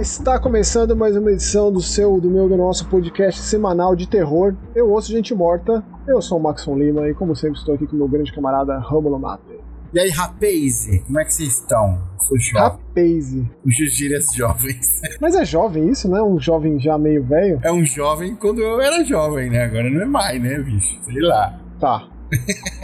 [0.00, 4.54] está começando mais uma edição do seu, do meu, do nosso podcast semanal de terror.
[4.74, 5.84] Eu ouço gente morta.
[6.08, 9.18] Eu sou o Maxon Lima e, como sempre, estou aqui com meu grande camarada Romulo
[9.18, 9.60] Mate.
[9.92, 12.00] E aí, rapaz, como é que vocês estão?
[12.18, 12.62] Sou jovem.
[12.62, 13.34] Rapaz.
[13.62, 15.02] Os gírias jovens.
[15.20, 17.60] Mas é jovem isso, não é um jovem já meio velho?
[17.62, 19.64] É um jovem quando eu era jovem, né?
[19.64, 20.98] Agora não é mais, né, bicho?
[21.04, 21.60] Sei lá.
[21.78, 22.08] Tá.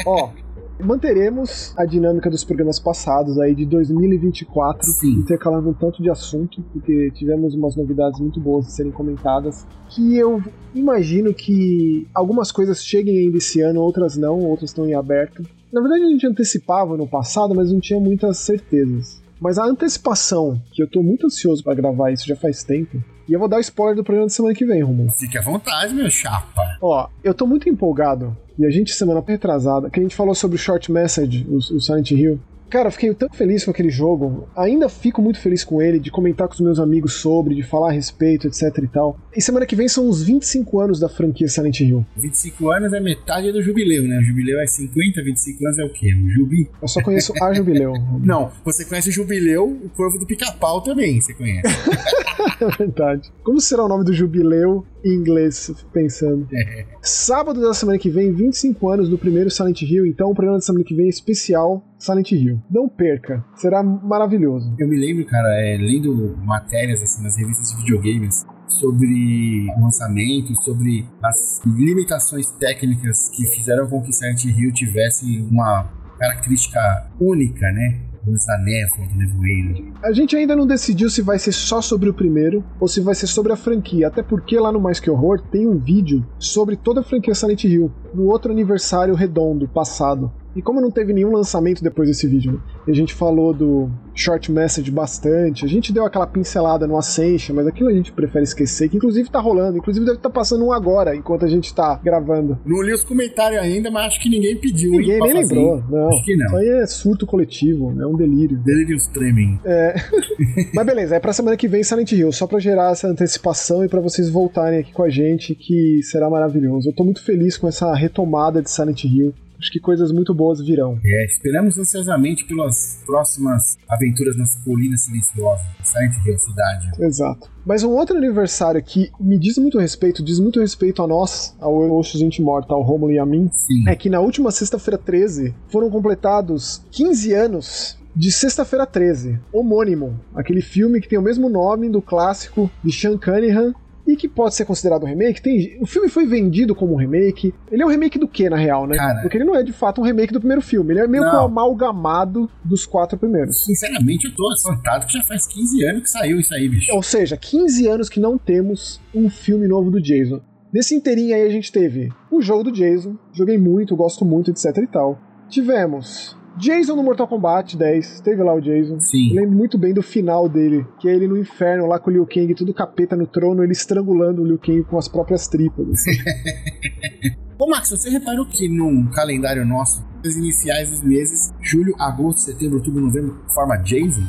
[0.05, 0.33] Ó,
[0.81, 5.13] manteremos a dinâmica dos programas passados aí de 2024, Sim.
[5.21, 10.17] intercalando um tanto de assunto, porque tivemos umas novidades muito boas a serem comentadas, que
[10.17, 10.43] eu
[10.75, 15.43] imagino que algumas coisas cheguem ainda esse ano, outras não, outras estão em aberto.
[15.73, 19.23] Na verdade a gente antecipava no passado, mas não tinha muitas certezas.
[19.41, 23.33] Mas a antecipação, que eu tô muito ansioso pra gravar isso já faz tempo, e
[23.33, 25.11] eu vou dar o spoiler do programa de semana que vem, Romulo.
[25.11, 26.63] Fique à vontade, meu chapa.
[26.81, 28.37] Ó, eu tô muito empolgado.
[28.59, 31.81] E a gente, semana retrasada, que a gente falou sobre o Short Message, o, o
[31.81, 32.41] Silent Hill.
[32.69, 34.49] Cara, eu fiquei tão feliz com aquele jogo.
[34.57, 37.89] Ainda fico muito feliz com ele, de comentar com os meus amigos sobre, de falar
[37.89, 39.19] a respeito, etc e tal.
[39.35, 42.05] E semana que vem são os 25 anos da franquia Silent Hill.
[42.17, 44.19] 25 anos é metade do jubileu, né?
[44.19, 46.15] O jubileu é 50, 25 anos é o quê?
[46.15, 46.69] O jubi?
[46.81, 47.93] Eu só conheço a Jubileu.
[48.23, 51.67] Não, você conhece o jubileu, o corvo do pica-pau também, você conhece.
[52.61, 53.33] é verdade.
[53.43, 55.67] Como será o nome do Jubileu em inglês?
[55.67, 56.47] Fico pensando.
[56.53, 56.85] É.
[57.01, 60.65] Sábado da semana que vem, 25 anos do primeiro Silent Hill, então o programa da
[60.65, 62.56] semana que vem é especial Silent Hill.
[62.71, 64.75] Não perca, será maravilhoso.
[64.79, 70.55] Eu me lembro, cara, é, lendo matérias assim nas revistas de videogames sobre o lançamento,
[70.63, 78.03] sobre as limitações técnicas que fizeram com que Silent Hill tivesse uma característica única, né?
[78.27, 79.95] Da névoa, do nevoeiro.
[80.03, 83.15] A gente ainda não decidiu se vai ser só sobre o primeiro ou se vai
[83.15, 86.75] ser sobre a franquia, até porque lá no Mais Que Horror tem um vídeo sobre
[86.75, 90.33] toda a franquia Silent Hill, no outro aniversário redondo passado.
[90.57, 92.59] E como não teve nenhum lançamento depois desse vídeo, né?
[92.89, 97.55] e a gente falou do short message bastante, a gente deu aquela pincelada no Ascension,
[97.55, 100.65] mas aquilo a gente prefere esquecer, que inclusive tá rolando, inclusive deve estar tá passando
[100.65, 102.59] um agora, enquanto a gente tá gravando.
[102.65, 104.93] Não li os comentários ainda, mas acho que ninguém pediu.
[104.93, 105.55] Ninguém nem fazer.
[105.55, 106.09] lembrou, não.
[106.09, 106.47] Acho que não.
[106.47, 108.57] Isso aí é surto coletivo, é um delírio.
[108.57, 109.61] Delírios tremem.
[109.65, 109.95] É.
[110.73, 113.89] Mas beleza, é pra semana que vem Silent Hill, só pra gerar essa antecipação e
[113.89, 116.89] pra vocês voltarem aqui com a gente, que será maravilhoso.
[116.89, 119.35] Eu tô muito feliz com essa retomada de Silent Hill.
[119.59, 120.99] Acho que coisas muito boas virão.
[121.05, 125.67] É, esperamos ansiosamente pelas próximas aventuras nas colinas silenciosas.
[125.83, 126.91] Silent Hill, cidade.
[127.01, 127.51] Exato.
[127.65, 131.75] Mas um outro aniversário que me diz muito respeito, diz muito respeito a nós, ao
[131.99, 133.89] Oxo Gente Morta, ao Romulo e a mim, Sim.
[133.89, 140.63] é que na última sexta-feira 13 foram completados 15 anos de Sexta-feira 13, homônimo, aquele
[140.63, 143.75] filme que tem o mesmo nome do clássico de Sean Cunningham
[144.07, 145.43] e que pode ser considerado um remake.
[145.43, 147.53] Tem, o filme foi vendido como um remake.
[147.71, 148.97] Ele é um remake do que, na real, né?
[148.97, 149.21] Cara.
[149.21, 150.93] Porque ele não é de fato um remake do primeiro filme.
[150.93, 153.65] Ele é meio que um amalgamado dos quatro primeiros.
[153.65, 156.93] Sinceramente, eu tô espantado que já faz 15 anos que saiu isso aí, bicho.
[156.95, 160.41] Ou seja, 15 anos que não temos um filme novo do Jason.
[160.73, 164.77] Nesse inteirinho aí a gente teve o jogo do Jason, joguei muito, gosto muito, etc
[164.77, 165.19] e tal.
[165.49, 168.99] Tivemos Jason no Mortal Kombat 10, teve lá o Jason.
[168.99, 169.31] Sim.
[169.31, 172.13] Eu lembro muito bem do final dele, que é ele no inferno lá com o
[172.13, 175.87] Liu Kang, tudo capeta no trono, ele estrangulando o Liu Kang com as próprias tripas.
[175.89, 176.13] assim.
[177.59, 182.77] Ô, Max, você reparou que no calendário nosso, as iniciais dos meses, julho, agosto, setembro,
[182.77, 184.23] outubro, novembro, forma Jason?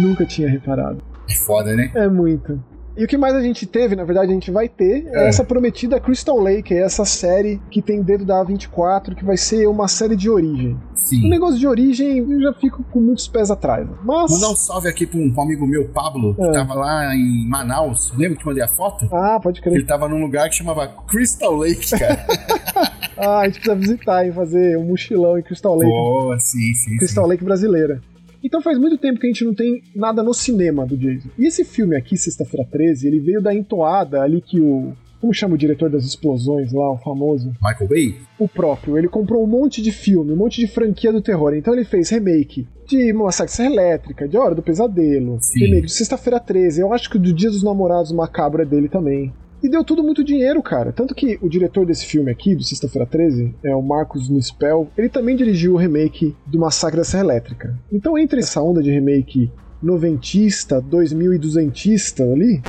[0.00, 1.02] Nunca tinha reparado.
[1.28, 1.90] É foda, né?
[1.94, 2.62] É muito.
[2.96, 5.28] E o que mais a gente teve, na verdade, a gente vai ter, é É.
[5.28, 9.66] essa prometida Crystal Lake, é essa série que tem dedo da A24, que vai ser
[9.66, 10.74] uma série de origem.
[10.94, 11.28] O Sim.
[11.28, 13.86] negócio de origem, eu já fico com muitos pés atrás.
[14.02, 14.30] Mas.
[14.30, 16.52] Mandar um salve aqui pra um, pra um amigo meu, Pablo, que É.
[16.52, 18.12] tava lá em Manaus.
[18.16, 19.06] Lembra que eu mandei a foto?
[19.12, 19.74] Ah, pode crer.
[19.74, 22.26] Ele tava num lugar que chamava Crystal Lake, cara.
[23.18, 25.90] Ah, a gente precisa visitar e fazer um mochilão em Crystal Lake.
[25.90, 27.30] Pô, sim, sim, Crystal sim.
[27.30, 28.02] Lake brasileira.
[28.46, 31.28] Então faz muito tempo que a gente não tem nada no cinema do Jason.
[31.36, 34.92] E esse filme aqui, Sexta-feira 13, ele veio da entoada ali que o.
[35.20, 37.52] Como chama o diretor das explosões lá, o famoso?
[37.60, 38.16] Michael Bay?
[38.38, 38.96] O próprio.
[38.96, 41.54] Ele comprou um monte de filme, um monte de franquia do terror.
[41.54, 45.60] Então ele fez remake de Massacre Elétrica, de Hora do Pesadelo, Sim.
[45.60, 46.82] remake de Sexta-feira 13.
[46.82, 49.32] Eu acho que o do Dia dos Namorados Macabro é dele também.
[49.66, 50.92] E deu tudo muito dinheiro, cara.
[50.92, 55.08] Tanto que o diretor desse filme aqui, do Sexta-feira 13, é o Marcos Nispel, ele
[55.08, 57.76] também dirigiu o remake do Massacre da Serra Elétrica.
[57.90, 59.50] Então, entre essa onda de remake
[59.82, 62.62] noventista, 2200ista ali.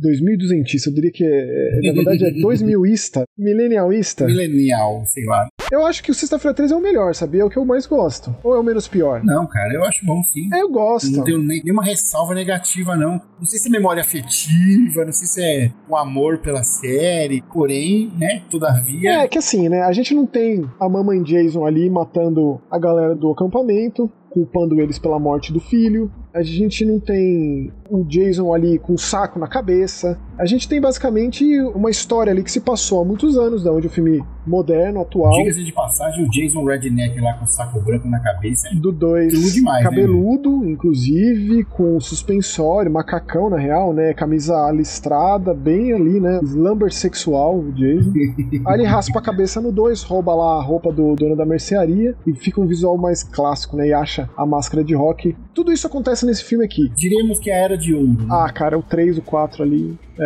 [0.00, 4.26] 2200ista, eu diria que é, na verdade é 2000ista, millennialista.
[4.26, 5.46] Millennial, sei lá.
[5.72, 7.42] Eu acho que o Sexta-feira 13 é o melhor, sabia?
[7.42, 8.34] É o que eu mais gosto.
[8.44, 9.22] Ou é o menos pior?
[9.24, 10.48] Não, cara, eu acho bom sim.
[10.52, 11.10] É, eu gosto.
[11.10, 13.20] Não tenho nem- nenhuma ressalva negativa, não.
[13.38, 18.12] Não sei se é memória afetiva, não sei se é o amor pela série, porém,
[18.18, 19.22] né, todavia.
[19.22, 19.82] É que assim, né?
[19.82, 24.98] A gente não tem a mamãe Jason ali matando a galera do acampamento, culpando eles
[24.98, 26.10] pela morte do filho.
[26.34, 30.18] A gente não tem o Jason ali com um saco na cabeça.
[30.38, 31.44] A gente tem basicamente
[31.74, 35.32] uma história ali que se passou há muitos anos, da onde o filme moderno, atual.
[35.32, 38.68] Diga-se de passagem, o Jason Redneck lá com o saco branco na cabeça.
[38.74, 39.54] Do dois.
[39.54, 40.70] Demais, cabeludo, né?
[40.70, 44.12] inclusive, com suspensório, macacão na real, né?
[44.12, 46.40] Camisa listrada, bem ali, né?
[46.42, 48.12] Slumber sexual, o Jason.
[48.66, 52.14] Aí ele raspa a cabeça no 2, rouba lá a roupa do dono da mercearia
[52.26, 53.88] e fica um visual mais clássico, né?
[53.88, 55.36] E acha a máscara de rock.
[55.54, 56.90] Tudo isso acontece nesse filme aqui.
[56.96, 58.12] Diríamos que é a era de ouro.
[58.12, 58.26] Né?
[58.30, 59.96] Ah, cara, o 3, o 4 ali.
[60.18, 60.23] É.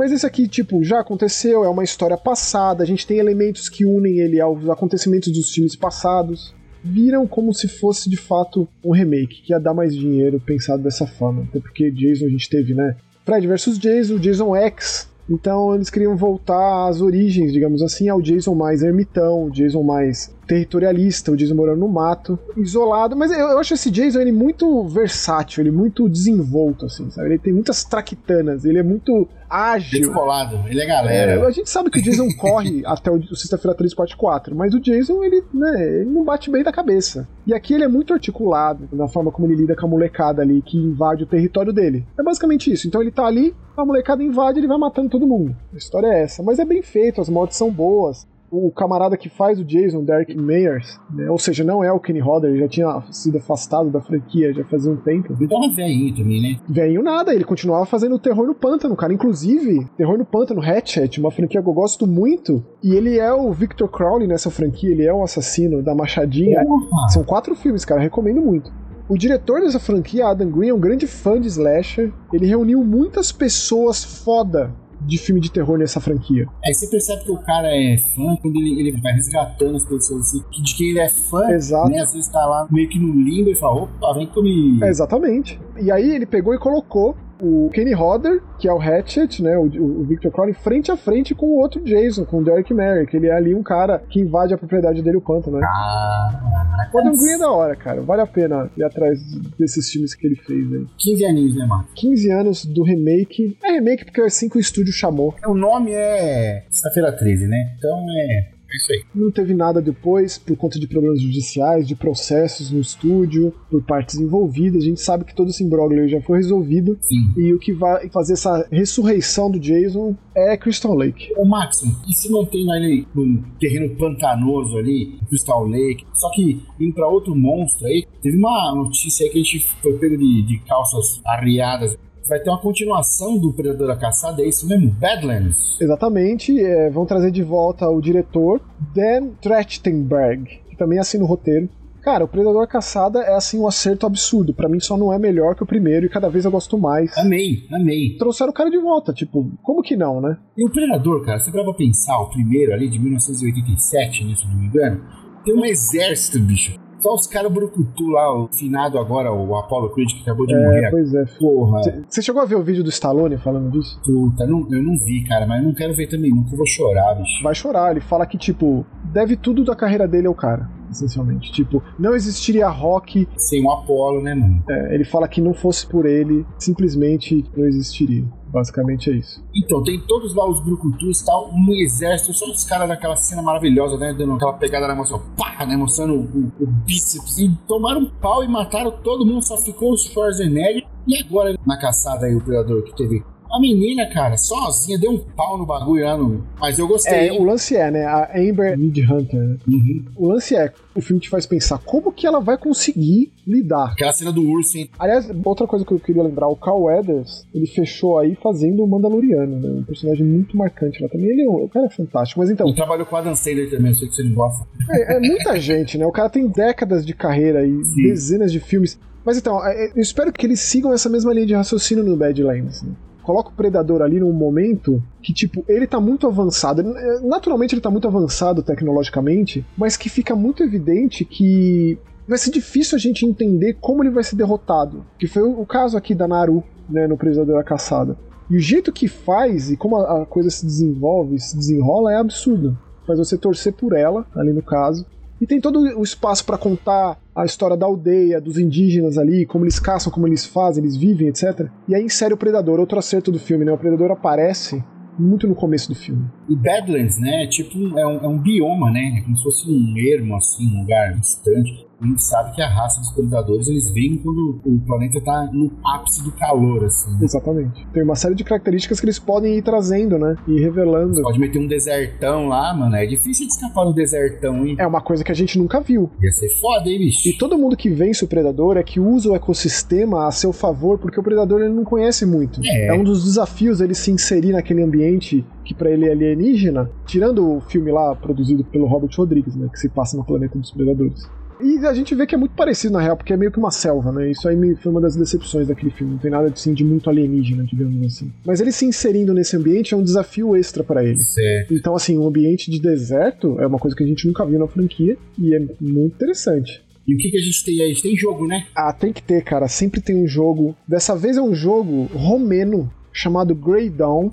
[0.00, 3.84] Mas esse aqui, tipo, já aconteceu, é uma história passada, a gente tem elementos que
[3.84, 6.54] unem ele aos acontecimentos dos filmes passados.
[6.82, 11.06] Viram como se fosse de fato um remake, que ia dar mais dinheiro pensado dessa
[11.06, 11.42] forma.
[11.42, 12.96] Até porque Jason a gente teve, né?
[13.26, 15.06] Fred vs Jason, Jason X.
[15.28, 21.30] Então eles queriam voltar às origens, digamos assim, ao Jason mais ermitão, Jason mais territorialista,
[21.30, 23.16] o Jason morando no mato, isolado.
[23.16, 27.28] Mas eu, eu acho esse Jason ele muito versátil, ele muito desenvolto, assim, sabe?
[27.28, 30.00] Ele tem muitas traquitanas, ele é muito ágil.
[30.00, 31.32] Descolado, ele é galera.
[31.32, 34.74] É, a gente sabe que o Jason corre até o, Sexta-feira 3 parte 4, mas
[34.74, 37.28] o Jason, ele, né, ele não bate bem da cabeça.
[37.46, 40.62] E aqui ele é muito articulado na forma como ele lida com a molecada ali
[40.62, 42.04] que invade o território dele.
[42.18, 42.88] É basicamente isso.
[42.88, 45.56] Então ele tá ali, a molecada invade, ele vai matando todo mundo.
[45.72, 46.42] A história é essa.
[46.42, 50.34] Mas é bem feito, as mortes são boas o camarada que faz o Jason, Derek
[50.36, 51.30] Mayers, né?
[51.30, 54.64] ou seja, não é o Kenny Hodder, ele já tinha sido afastado da franquia já
[54.64, 55.34] fazia um tempo.
[55.38, 56.58] Ele tava velhinho também, né?
[56.68, 59.12] Velhinho nada, ele continuava fazendo Terror no Pântano, cara.
[59.12, 63.52] Inclusive, Terror no Pântano, Hatchet, uma franquia que eu gosto muito, e ele é o
[63.52, 66.64] Victor Crowley nessa franquia, ele é o assassino da Machadinha.
[67.10, 68.72] São quatro filmes, cara, recomendo muito.
[69.08, 72.12] O diretor dessa franquia, Adam Green, é um grande fã de slasher.
[72.32, 76.46] Ele reuniu muitas pessoas foda de filme de terror nessa franquia.
[76.64, 80.28] Aí você percebe que o cara é fã quando ele, ele vai resgatando as pessoas
[80.28, 81.90] assim, de quem ele é fã, Exato.
[81.90, 82.00] né?
[82.00, 84.84] Às vezes tá lá meio que no limbo e fala, opa, vem comigo.
[84.84, 85.60] É, exatamente.
[85.80, 89.64] E aí ele pegou e colocou o Kenny Hodder, que é o Hatchet, né, o,
[89.64, 93.16] o Victor Crowley, frente a frente com o outro Jason, com o Derek Merrick.
[93.16, 95.66] Ele é ali um cara que invade a propriedade dele, o pântano, né?
[95.66, 98.00] Ah, o Adam Green é da hora, cara.
[98.02, 99.20] Vale a pena ir atrás
[99.58, 100.86] desses filmes que ele fez aí.
[100.98, 101.86] 15 aninhos, né, mano?
[101.94, 103.56] 15 anos do remake.
[103.62, 105.34] É remake porque assim que o estúdio chamou.
[105.46, 107.74] O nome é Sexta-feira 13, né?
[107.78, 109.04] Então é é isso aí.
[109.14, 114.16] Não teve nada depois, por conta de problemas judiciais, de processos no estúdio, por partes
[114.16, 114.82] envolvidas.
[114.82, 116.96] A gente sabe que todo esse imbróglio já foi resolvido.
[117.00, 117.32] Sim.
[117.36, 121.32] E o que vai fazer essa ressurreição do Jason é Crystal Lake.
[121.36, 126.94] O Maxon, e se mantém ali no terreno pantanoso ali, Crystal Lake, só que indo
[126.94, 130.58] pra outro monstro aí, teve uma notícia aí que a gente foi pego de, de
[130.60, 131.96] calças arriadas
[132.28, 134.90] vai ter uma continuação do Predador da Caçada, é isso mesmo?
[134.90, 135.80] Badlands?
[135.80, 138.60] Exatamente, é, vão trazer de volta o diretor
[138.94, 141.68] Dan Trachtenberg, que também assina o roteiro.
[142.02, 144.54] Cara, o Predador Caçada é assim um acerto absurdo.
[144.54, 147.16] Para mim só não é melhor que o primeiro e cada vez eu gosto mais.
[147.18, 148.16] Amei, amei.
[148.18, 150.38] Trouxeram o cara de volta, tipo, como que não, né?
[150.56, 154.56] E o Predador, cara, você pra pensar, o primeiro ali de 1987, né, se não
[154.56, 155.04] me engano,
[155.44, 156.74] tem um exército, bicho.
[157.00, 160.62] Só os caras brucutu lá, o finado agora, o Apollo Creed, que acabou de é,
[160.62, 160.90] morrer.
[160.90, 161.24] Pois é.
[161.38, 161.80] Porra.
[162.08, 164.00] Você chegou a ver o vídeo do Stallone falando disso?
[164.04, 167.14] Puta, não, eu não vi, cara, mas eu não quero ver também, nunca vou chorar,
[167.14, 167.42] bicho.
[167.42, 171.50] Vai chorar, ele fala que, tipo, deve tudo da carreira dele ao cara, essencialmente.
[171.52, 173.26] Tipo, não existiria rock.
[173.36, 174.62] Sem o Apollo, né, mano?
[174.68, 178.24] É, ele fala que não fosse por ele, simplesmente não existiria.
[178.52, 179.42] Basicamente é isso.
[179.54, 183.42] Então, tem todos lá os brucutus e tal, um exército, só os caras daquela cena
[183.42, 184.12] maravilhosa, né?
[184.12, 185.76] Dando aquela pegada na emoção, pá, né?
[185.76, 187.38] Mostrando o, o, o bíceps.
[187.38, 190.86] E tomaram um pau e mataram todo mundo, só ficou o Schwarzenegger.
[191.06, 195.18] E agora, na caçada aí, o Predador que teve a menina, cara, sozinha, deu um
[195.18, 196.44] pau no bagulho lá no.
[196.60, 197.28] Mas eu gostei.
[197.28, 198.04] É, o lance é, né?
[198.04, 199.40] A Amber Mid Hunter.
[199.40, 199.56] Né?
[199.66, 200.04] Uhum.
[200.16, 203.92] O lance é, o filme te faz pensar como que ela vai conseguir lidar.
[203.92, 204.88] Aquela cena do urso, hein?
[204.98, 208.86] Aliás, outra coisa que eu queria lembrar, o Carl Weathers, ele fechou aí fazendo o
[208.86, 209.80] Mandaloriano, né?
[209.80, 211.30] Um personagem muito marcante lá também.
[211.30, 212.66] Ele é um, o cara é fantástico, mas então...
[212.66, 214.66] Ele trabalhou com o Adam Sandler também, eu sei que você não gosta.
[214.90, 216.06] É, é muita gente, né?
[216.06, 218.02] O cara tem décadas de carreira e Sim.
[218.02, 218.98] dezenas de filmes.
[219.24, 222.82] Mas então, é, eu espero que eles sigam essa mesma linha de raciocínio no Badlands,
[222.82, 222.92] né?
[223.30, 226.82] Coloca o predador ali num momento que, tipo, ele tá muito avançado.
[227.22, 231.96] Naturalmente ele tá muito avançado tecnologicamente, mas que fica muito evidente que
[232.26, 235.06] vai ser difícil a gente entender como ele vai ser derrotado.
[235.16, 238.18] Que foi o caso aqui da Naru, né, no Predador da Caçada.
[238.50, 242.76] E o jeito que faz e como a, coisa se desenvolve, se desenrola é absurdo.
[243.06, 245.06] Faz você torcer por ela, ali no caso.
[245.40, 249.64] E tem todo o espaço para contar a história da aldeia, dos indígenas ali, como
[249.64, 251.66] eles caçam, como eles fazem, eles vivem, etc.
[251.88, 253.72] E aí insere o Predador, outro acerto do filme, né?
[253.72, 254.84] O Predador aparece
[255.18, 256.24] muito no começo do filme.
[256.50, 257.44] E Badlands, né?
[257.44, 259.18] É tipo, é um, é um bioma, né?
[259.18, 262.68] É como se fosse um ermo, assim, um lugar distante a gente sabe que a
[262.68, 267.10] raça dos predadores eles vêm quando o planeta está no ápice do calor, assim.
[267.22, 267.86] Exatamente.
[267.92, 270.34] Tem uma série de características que eles podem ir trazendo, né?
[270.48, 271.14] E revelando.
[271.14, 272.96] Você pode meter um desertão lá, mano.
[272.96, 274.76] É difícil de escapar do desertão, hein?
[274.78, 276.10] É uma coisa que a gente nunca viu.
[276.22, 277.28] Ia ser foda, hein, bicho?
[277.28, 280.98] E todo mundo que vence o predador é que usa o ecossistema a seu favor,
[280.98, 282.62] porque o predador ele não conhece muito.
[282.64, 286.90] É, é um dos desafios ele se inserir naquele ambiente que para ele é alienígena,
[287.06, 290.72] tirando o filme lá produzido pelo Robert Rodrigues, né, que se passa no planeta dos
[290.72, 291.30] predadores.
[291.62, 293.70] E a gente vê que é muito parecido na real, porque é meio que uma
[293.70, 294.30] selva, né?
[294.30, 296.14] Isso aí foi uma das decepções daquele filme.
[296.14, 298.32] Não tem nada assim, de muito alienígena, digamos assim.
[298.46, 301.18] Mas ele se inserindo nesse ambiente é um desafio extra para ele.
[301.18, 301.74] Certo.
[301.74, 304.66] Então, assim, um ambiente de deserto é uma coisa que a gente nunca viu na
[304.66, 306.82] franquia e é muito interessante.
[307.06, 307.82] E o que, que a gente tem aí?
[307.82, 308.64] A gente tem jogo, né?
[308.74, 309.68] Ah, tem que ter, cara.
[309.68, 310.74] Sempre tem um jogo.
[310.88, 314.30] Dessa vez é um jogo romeno chamado Grey Dawn,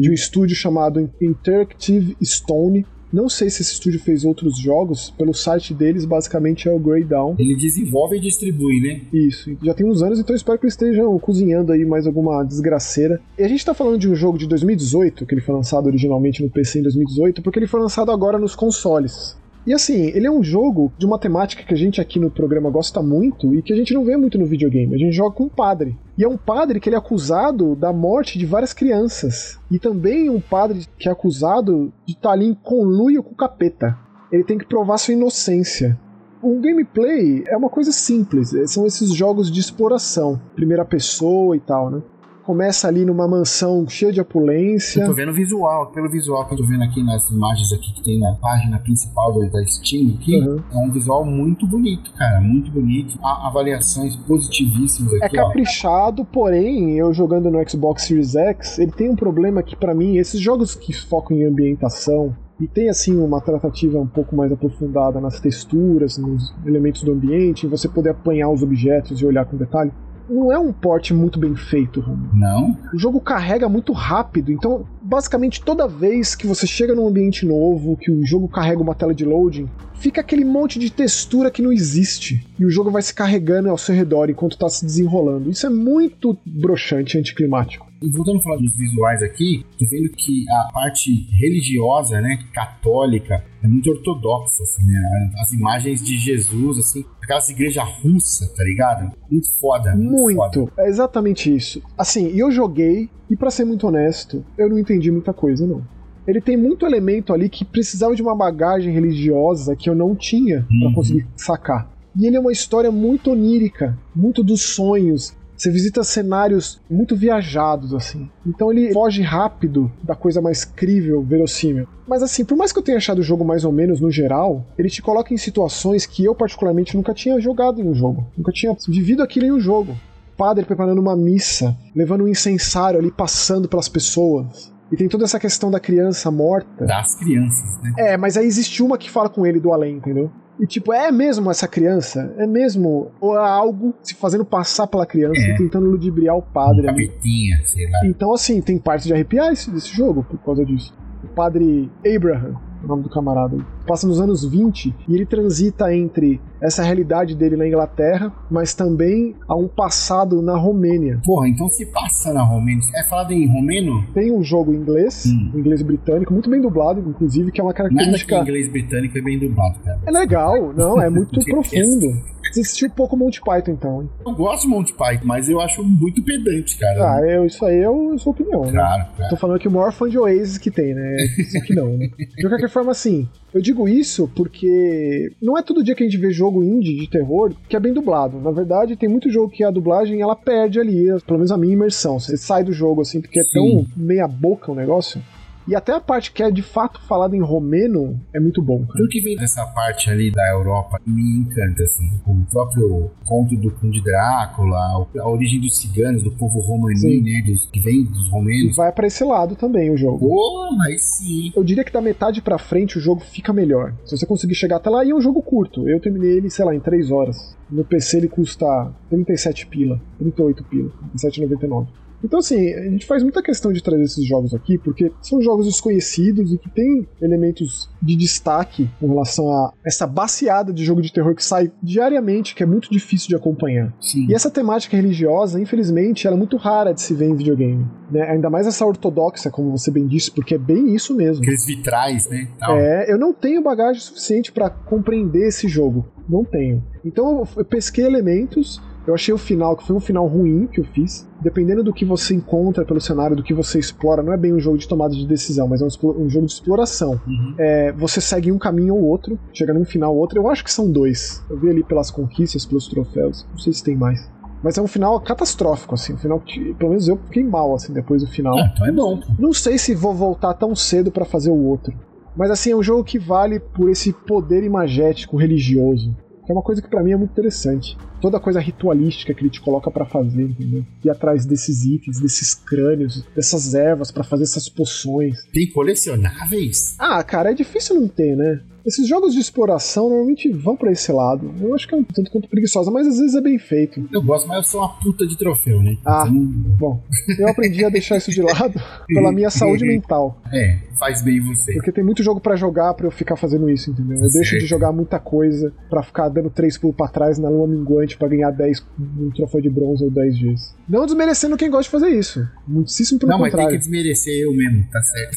[0.00, 2.86] de um estúdio chamado Interactive Stone.
[3.10, 7.04] Não sei se esse estúdio fez outros jogos, pelo site deles basicamente é o Grey
[7.04, 7.36] Dawn.
[7.38, 9.00] Ele desenvolve e distribui, né?
[9.10, 13.18] Isso, já tem uns anos, então espero que eles estejam cozinhando aí mais alguma desgraceira.
[13.38, 16.42] E a gente tá falando de um jogo de 2018, que ele foi lançado originalmente
[16.42, 19.36] no PC em 2018, porque ele foi lançado agora nos consoles.
[19.66, 22.70] E assim, ele é um jogo de uma temática que a gente aqui no programa
[22.70, 24.94] gosta muito e que a gente não vê muito no videogame.
[24.94, 25.96] A gente joga com um padre.
[26.16, 29.58] E é um padre que ele é acusado da morte de várias crianças.
[29.70, 33.96] E também um padre que é acusado de estar ali em conluio com o capeta.
[34.32, 35.98] Ele tem que provar sua inocência.
[36.40, 41.90] O gameplay é uma coisa simples, são esses jogos de exploração, primeira pessoa e tal,
[41.90, 42.00] né?
[42.48, 45.02] Começa ali numa mansão cheia de opulência.
[45.02, 47.92] Eu tô vendo o visual, pelo visual que eu tô vendo aqui nas imagens aqui
[47.92, 50.58] que tem na página principal da, Steam aqui, uhum.
[50.72, 53.18] é um visual muito bonito, cara, muito bonito.
[53.22, 55.36] Há avaliações positivíssimas aqui.
[55.36, 56.24] É caprichado, ó.
[56.24, 60.40] porém, eu jogando no Xbox Series X, ele tem um problema que para mim, esses
[60.40, 65.38] jogos que focam em ambientação, e tem assim uma tratativa um pouco mais aprofundada nas
[65.38, 69.92] texturas, nos elementos do ambiente, em você poder apanhar os objetos e olhar com detalhe
[70.28, 72.30] não é um port muito bem feito, Romulo.
[72.34, 72.76] Não.
[72.92, 77.96] O jogo carrega muito rápido, então basicamente toda vez que você chega num ambiente novo,
[77.96, 81.72] que o jogo carrega uma tela de loading, fica aquele monte de textura que não
[81.72, 82.46] existe.
[82.58, 85.50] E o jogo vai se carregando ao seu redor enquanto está se desenrolando.
[85.50, 87.87] Isso é muito broxante e anticlimático.
[88.00, 93.44] E voltando a falar dos visuais aqui, tô vendo que a parte religiosa, né, católica,
[93.62, 95.32] é muito ortodoxa, assim, né?
[95.40, 99.10] As imagens de Jesus, assim, aquelas igrejas russas, tá ligado?
[99.28, 99.96] Muito foda.
[99.96, 100.10] Muito.
[100.12, 100.66] muito.
[100.66, 100.72] Foda.
[100.78, 101.82] É exatamente isso.
[101.96, 105.82] Assim, eu joguei, e para ser muito honesto, eu não entendi muita coisa, não.
[106.24, 110.66] Ele tem muito elemento ali que precisava de uma bagagem religiosa que eu não tinha
[110.70, 110.80] uhum.
[110.82, 111.90] para conseguir sacar.
[112.16, 117.92] E ele é uma história muito onírica, muito dos sonhos, você visita cenários muito viajados,
[117.92, 118.30] assim.
[118.46, 121.88] Então ele foge rápido da coisa mais crível, verossímil.
[122.06, 124.64] Mas assim, por mais que eu tenha achado o jogo mais ou menos no geral,
[124.78, 128.26] ele te coloca em situações que eu particularmente nunca tinha jogado em um jogo.
[128.36, 129.96] Nunca tinha vivido aquilo em um jogo.
[130.36, 134.72] Padre preparando uma missa, levando um incensário ali, passando pelas pessoas.
[134.90, 136.86] E tem toda essa questão da criança morta.
[136.86, 137.92] Das crianças, né?
[137.98, 140.30] É, mas aí existe uma que fala com ele do além, entendeu?
[140.58, 142.34] E tipo, é mesmo essa criança?
[142.36, 143.12] É mesmo?
[143.20, 145.54] Ou é algo se fazendo passar pela criança é.
[145.54, 146.86] e tentando ludibriar o padre?
[146.86, 148.06] Capetinha, sei lá.
[148.06, 150.92] Então, assim, tem parte de arrepiar esse, desse jogo por causa disso.
[151.22, 153.56] O padre Abraham, o nome do camarada.
[153.86, 159.34] Passa nos anos 20 e ele transita entre essa realidade dele na Inglaterra, mas também
[159.46, 161.20] a um passado na Romênia.
[161.24, 162.82] Porra, então se passa na Romênia.
[162.96, 164.04] É falado em romeno?
[164.12, 165.52] Tem um jogo em inglês, hum.
[165.54, 168.34] inglês britânico, muito bem dublado, inclusive, que é uma característica.
[168.34, 170.00] Nada que inglês britânico é bem dublado, cara.
[170.06, 172.37] É legal, não, é muito profundo.
[172.52, 174.10] Você assistiu pouco Monty Python, então, hein?
[174.26, 177.14] Eu gosto de Monty Python, mas eu acho muito pedante, cara.
[177.14, 178.72] Ah, eu, isso aí é a sua opinião, né?
[178.72, 179.30] Claro, claro.
[179.30, 181.16] Tô falando que o maior fã de Oasis que tem, né?
[181.38, 182.08] Isso que não, né?
[182.36, 186.18] De qualquer forma, assim, eu digo isso porque não é todo dia que a gente
[186.18, 188.38] vê jogo indie de terror que é bem dublado.
[188.40, 191.72] Na verdade, tem muito jogo que a dublagem ela perde ali, pelo menos a minha
[191.72, 192.18] imersão.
[192.18, 193.48] Você sai do jogo assim porque Sim.
[193.48, 195.22] é tão meia boca o negócio.
[195.68, 198.86] E até a parte que é de fato falada em romeno é muito bom.
[198.86, 198.94] Cara.
[198.94, 202.08] Tudo que vem dessa parte ali da Europa me encanta, assim.
[202.26, 207.42] O próprio conto do Conde Drácula, a origem dos ciganos, do povo romani, né?
[207.46, 208.72] Dos, que vem dos romenos.
[208.72, 210.26] E vai para esse lado também o jogo.
[210.26, 211.52] Pô, mas sim.
[211.54, 213.94] Eu diria que da metade para frente o jogo fica melhor.
[214.06, 215.86] Se você conseguir chegar até lá, e é um jogo curto.
[215.86, 217.54] Eu terminei ele, sei lá, em 3 horas.
[217.70, 221.88] No PC ele custa 37 pila, 38 pila, 27,99.
[222.22, 225.66] Então, assim, a gente faz muita questão de trazer esses jogos aqui, porque são jogos
[225.66, 231.12] desconhecidos e que têm elementos de destaque com relação a essa baseada de jogo de
[231.12, 233.94] terror que sai diariamente, que é muito difícil de acompanhar.
[234.00, 234.26] Sim.
[234.28, 237.86] E essa temática religiosa, infelizmente, ela é muito rara de se ver em videogame.
[238.10, 238.22] Né?
[238.30, 241.42] Ainda mais essa ortodoxa, como você bem disse, porque é bem isso mesmo.
[241.42, 242.48] Aqueles vitrais, né?
[242.70, 246.06] É, eu não tenho bagagem suficiente para compreender esse jogo.
[246.28, 246.82] Não tenho.
[247.04, 248.80] Então eu pesquei elementos
[249.10, 251.26] eu achei o final, que foi um final ruim que eu fiz.
[251.40, 254.58] Dependendo do que você encontra pelo cenário, do que você explora, não é bem um
[254.58, 257.20] jogo de tomada de decisão, mas é um, um jogo de exploração.
[257.26, 257.54] Uhum.
[257.58, 260.38] É, você segue um caminho ou outro, chega num final ou outro.
[260.38, 261.42] Eu acho que são dois.
[261.48, 263.46] Eu vi ali pelas conquistas, pelos troféus.
[263.50, 264.28] Não sei se tem mais.
[264.62, 266.14] Mas é um final catastrófico, assim.
[266.14, 268.58] Um final que, pelo menos eu fiquei mal, assim, depois do final.
[268.58, 269.20] Ah, então é bom.
[269.38, 271.94] Não sei se vou voltar tão cedo para fazer o outro.
[272.36, 276.14] Mas assim, é um jogo que vale por esse poder imagético religioso.
[276.48, 279.50] Que é uma coisa que para mim é muito interessante toda coisa ritualística que ele
[279.50, 280.82] te coloca para fazer, entendeu?
[281.04, 285.44] Ir atrás desses itens, desses crânios, dessas ervas para fazer essas poções.
[285.52, 286.96] Tem colecionáveis?
[286.98, 288.62] Ah, cara, é difícil não ter, né?
[288.88, 291.52] Esses jogos de exploração normalmente vão para esse lado.
[291.60, 294.08] Eu acho que é um tanto quanto preguiçosa, mas às vezes é bem feito.
[294.10, 295.98] Eu gosto, mas eu sou uma puta de troféu, né?
[296.06, 296.42] Ah, então...
[296.78, 297.02] bom.
[297.38, 300.40] Eu aprendi a deixar isso de lado pela minha saúde mental.
[300.50, 301.74] É, faz bem você.
[301.74, 304.16] Porque tem muito jogo para jogar para eu ficar fazendo isso, entendeu?
[304.16, 304.32] Eu certo.
[304.32, 308.16] deixo de jogar muita coisa para ficar dando três pulos pra trás na lua minguante
[308.16, 310.74] para ganhar 10 no troféu de bronze ou 10 dias.
[310.88, 312.48] Não desmerecendo quem gosta de fazer isso.
[312.66, 313.64] Muitíssimo pelo Não, contrário.
[313.64, 315.36] mas tem que desmerecer eu mesmo, tá certo.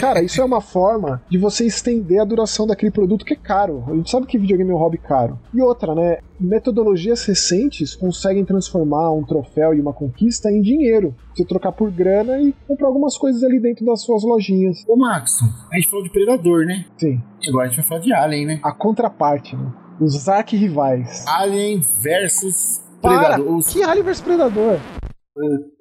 [0.00, 3.84] Cara, isso é uma forma de você estender a duração daquele produto que é caro.
[3.88, 5.38] A gente sabe que videogame é um hobby caro.
[5.52, 6.18] E outra, né?
[6.38, 11.14] Metodologias recentes conseguem transformar um troféu e uma conquista em dinheiro.
[11.34, 14.84] Você trocar por grana e comprar algumas coisas ali dentro das suas lojinhas.
[14.88, 15.38] Ô, Max,
[15.72, 16.84] a gente falou de Predador, né?
[16.98, 17.20] Sim.
[17.48, 18.60] Agora a gente vai falar de Alien, né?
[18.62, 19.72] A contraparte, né?
[20.00, 21.24] Os arqui-rivais.
[21.26, 23.36] Alien versus Para!
[23.36, 23.56] Predador.
[23.56, 23.68] Os...
[23.68, 24.78] Que Alien versus Predador?